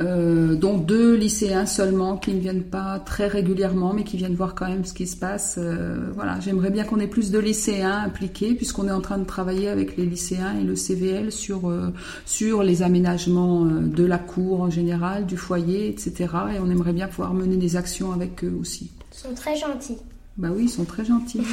euh, 0.00 0.54
dont 0.54 0.78
deux 0.78 1.14
lycéens 1.14 1.66
seulement 1.66 2.16
qui 2.16 2.32
ne 2.32 2.40
viennent 2.40 2.62
pas 2.62 2.98
très 2.98 3.26
régulièrement, 3.26 3.92
mais 3.92 4.04
qui 4.04 4.16
viennent 4.16 4.34
voir 4.34 4.54
quand 4.54 4.68
même 4.68 4.84
ce 4.84 4.94
qui 4.94 5.06
se 5.06 5.16
passe. 5.16 5.56
Euh, 5.58 6.10
voilà, 6.14 6.40
j'aimerais 6.40 6.70
bien 6.70 6.84
qu'on 6.84 6.98
ait 7.00 7.06
plus 7.06 7.30
de 7.30 7.38
lycéens 7.38 8.02
impliqués, 8.04 8.54
puisqu'on 8.54 8.88
est 8.88 8.92
en 8.92 9.00
train 9.00 9.18
de 9.18 9.24
travailler 9.24 9.68
avec 9.68 9.96
les 9.96 10.06
lycéens 10.06 10.58
et 10.60 10.64
le 10.64 10.76
CVL 10.76 11.30
sur 11.30 11.68
euh, 11.68 11.90
sur 12.24 12.62
les 12.62 12.82
aménagements 12.82 13.64
euh, 13.64 13.80
de 13.80 14.04
la 14.04 14.18
cour 14.18 14.62
en 14.62 14.70
général, 14.70 15.26
du 15.26 15.36
foyer, 15.36 15.88
etc. 15.88 16.14
Et 16.54 16.58
on 16.60 16.70
aimerait 16.70 16.94
bien 16.94 17.08
pouvoir 17.08 17.34
mener 17.34 17.56
des 17.56 17.76
actions 17.76 18.12
avec 18.12 18.44
eux 18.44 18.56
aussi. 18.60 18.90
Ils 19.12 19.18
sont 19.18 19.34
très 19.34 19.56
gentils. 19.56 19.98
Bah 20.38 20.48
oui, 20.54 20.64
ils 20.64 20.70
sont 20.70 20.84
très 20.84 21.04
gentils. 21.04 21.42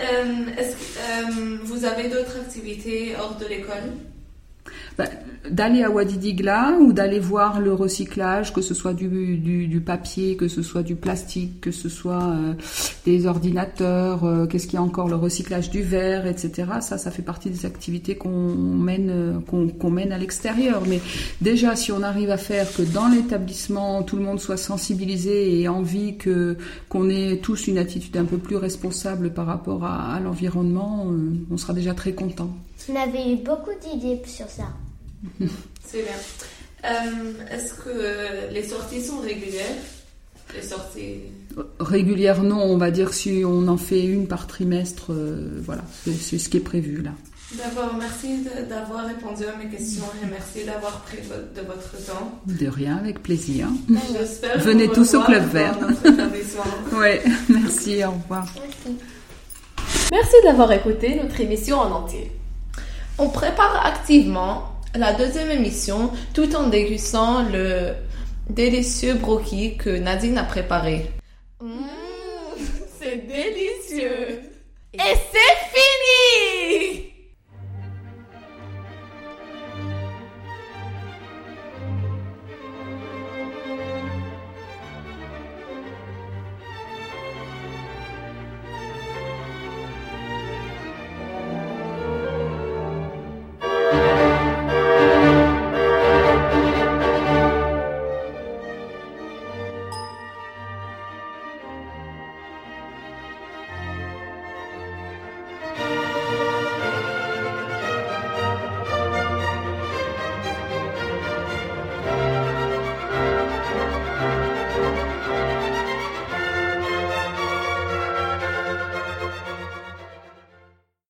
Euh, 0.00 0.44
est-ce 0.58 0.76
que 0.76 0.98
euh, 0.98 1.58
vous 1.64 1.86
avez 1.86 2.10
d'autres 2.10 2.36
activités 2.38 3.14
hors 3.18 3.36
de 3.36 3.46
l'école? 3.46 3.94
D'aller 5.50 5.82
à 5.82 5.90
Wadidigla 5.90 6.76
ou 6.80 6.92
d'aller 6.92 7.20
voir 7.20 7.60
le 7.60 7.72
recyclage, 7.72 8.52
que 8.52 8.60
ce 8.60 8.74
soit 8.74 8.94
du, 8.94 9.36
du, 9.36 9.80
papier, 9.80 10.36
que 10.36 10.48
ce 10.48 10.62
soit 10.62 10.82
du 10.82 10.96
plastique, 10.96 11.60
que 11.60 11.70
ce 11.70 11.88
soit 11.88 12.22
euh, 12.22 12.54
des 13.04 13.26
ordinateurs, 13.26 14.24
euh, 14.24 14.46
qu'est-ce 14.46 14.66
qu'il 14.66 14.74
y 14.74 14.78
a 14.78 14.82
encore, 14.82 15.08
le 15.08 15.16
recyclage 15.16 15.70
du 15.70 15.82
verre, 15.82 16.26
etc. 16.26 16.64
Ça, 16.80 16.98
ça 16.98 17.10
fait 17.10 17.22
partie 17.22 17.50
des 17.50 17.66
activités 17.66 18.16
qu'on 18.16 18.54
mène, 18.54 19.10
euh, 19.10 19.38
qu'on 19.46 19.68
qu'on 19.68 19.90
mène 19.90 20.12
à 20.12 20.18
l'extérieur. 20.18 20.82
Mais 20.88 21.00
déjà, 21.40 21.76
si 21.76 21.92
on 21.92 22.02
arrive 22.02 22.30
à 22.30 22.38
faire 22.38 22.72
que 22.72 22.82
dans 22.82 23.08
l'établissement, 23.08 24.02
tout 24.02 24.16
le 24.16 24.22
monde 24.22 24.40
soit 24.40 24.56
sensibilisé 24.56 25.60
et 25.60 25.68
envie 25.68 26.16
que 26.16 26.56
qu'on 26.88 27.08
ait 27.08 27.38
tous 27.38 27.66
une 27.68 27.78
attitude 27.78 28.16
un 28.16 28.24
peu 28.24 28.38
plus 28.38 28.56
responsable 28.56 29.32
par 29.32 29.46
rapport 29.46 29.84
à, 29.84 30.18
l'environnement, 30.20 31.06
on 31.50 31.56
sera 31.56 31.72
déjà 31.72 31.94
très 31.94 32.12
content. 32.12 32.50
On 32.88 32.96
avait 32.96 33.32
eu 33.32 33.36
beaucoup 33.36 33.70
d'idées 33.82 34.20
sur 34.26 34.48
ça? 34.48 34.64
C'est 35.84 36.02
bien. 36.02 36.12
Euh, 36.84 37.32
est-ce 37.50 37.74
que 37.74 37.88
euh, 37.88 38.50
les 38.52 38.62
sorties 38.62 39.02
sont 39.04 39.18
régulières? 39.20 39.64
Les 40.54 40.62
sorties? 40.62 41.16
Régulière, 41.80 42.42
non, 42.42 42.60
on 42.62 42.76
va 42.76 42.90
dire 42.90 43.12
si 43.12 43.42
on 43.44 43.66
en 43.68 43.76
fait 43.76 44.04
une 44.04 44.28
par 44.28 44.46
trimestre, 44.46 45.06
euh, 45.12 45.60
voilà, 45.64 45.82
c'est 46.20 46.38
ce 46.38 46.48
qui 46.48 46.58
est 46.58 46.60
prévu 46.60 47.02
là. 47.02 47.10
D'abord, 47.56 47.94
merci 47.98 48.44
d'avoir 48.68 49.06
répondu 49.06 49.44
à 49.44 49.56
mes 49.56 49.70
questions 49.70 50.02
et 50.22 50.26
merci 50.26 50.64
d'avoir 50.64 51.00
pris 51.02 51.18
vo- 51.18 51.34
de 51.60 51.66
votre 51.66 51.92
temps. 52.04 52.40
De 52.46 52.66
rien, 52.68 52.96
avec 52.98 53.22
plaisir. 53.22 53.68
J'espère 54.12 54.58
Venez 54.58 54.86
vous 54.88 54.94
tous 54.94 55.14
au 55.14 55.20
revoir 55.20 55.26
Club 55.26 55.50
Vert. 55.52 55.78
merci, 57.48 58.04
au 58.04 58.10
revoir. 58.12 58.46
Merci 60.12 60.34
d'avoir 60.44 60.72
écouté 60.72 61.14
notre 61.22 61.40
émission 61.40 61.78
en 61.78 61.90
entier. 61.92 62.30
On 63.18 63.28
prépare 63.30 63.84
activement 63.86 64.75
la 64.98 65.12
deuxième 65.12 65.50
émission 65.50 66.10
tout 66.34 66.54
en 66.56 66.68
dégustant 66.68 67.42
le 67.42 67.94
délicieux 68.48 69.14
brocchi 69.14 69.76
que 69.76 69.90
Nadine 69.90 70.38
a 70.38 70.44
préparé. 70.44 71.10
C'est 72.98 73.26
délicieux. 73.26 74.40
Et 74.94 75.14
c'est 75.32 75.56
fini 75.72 76.45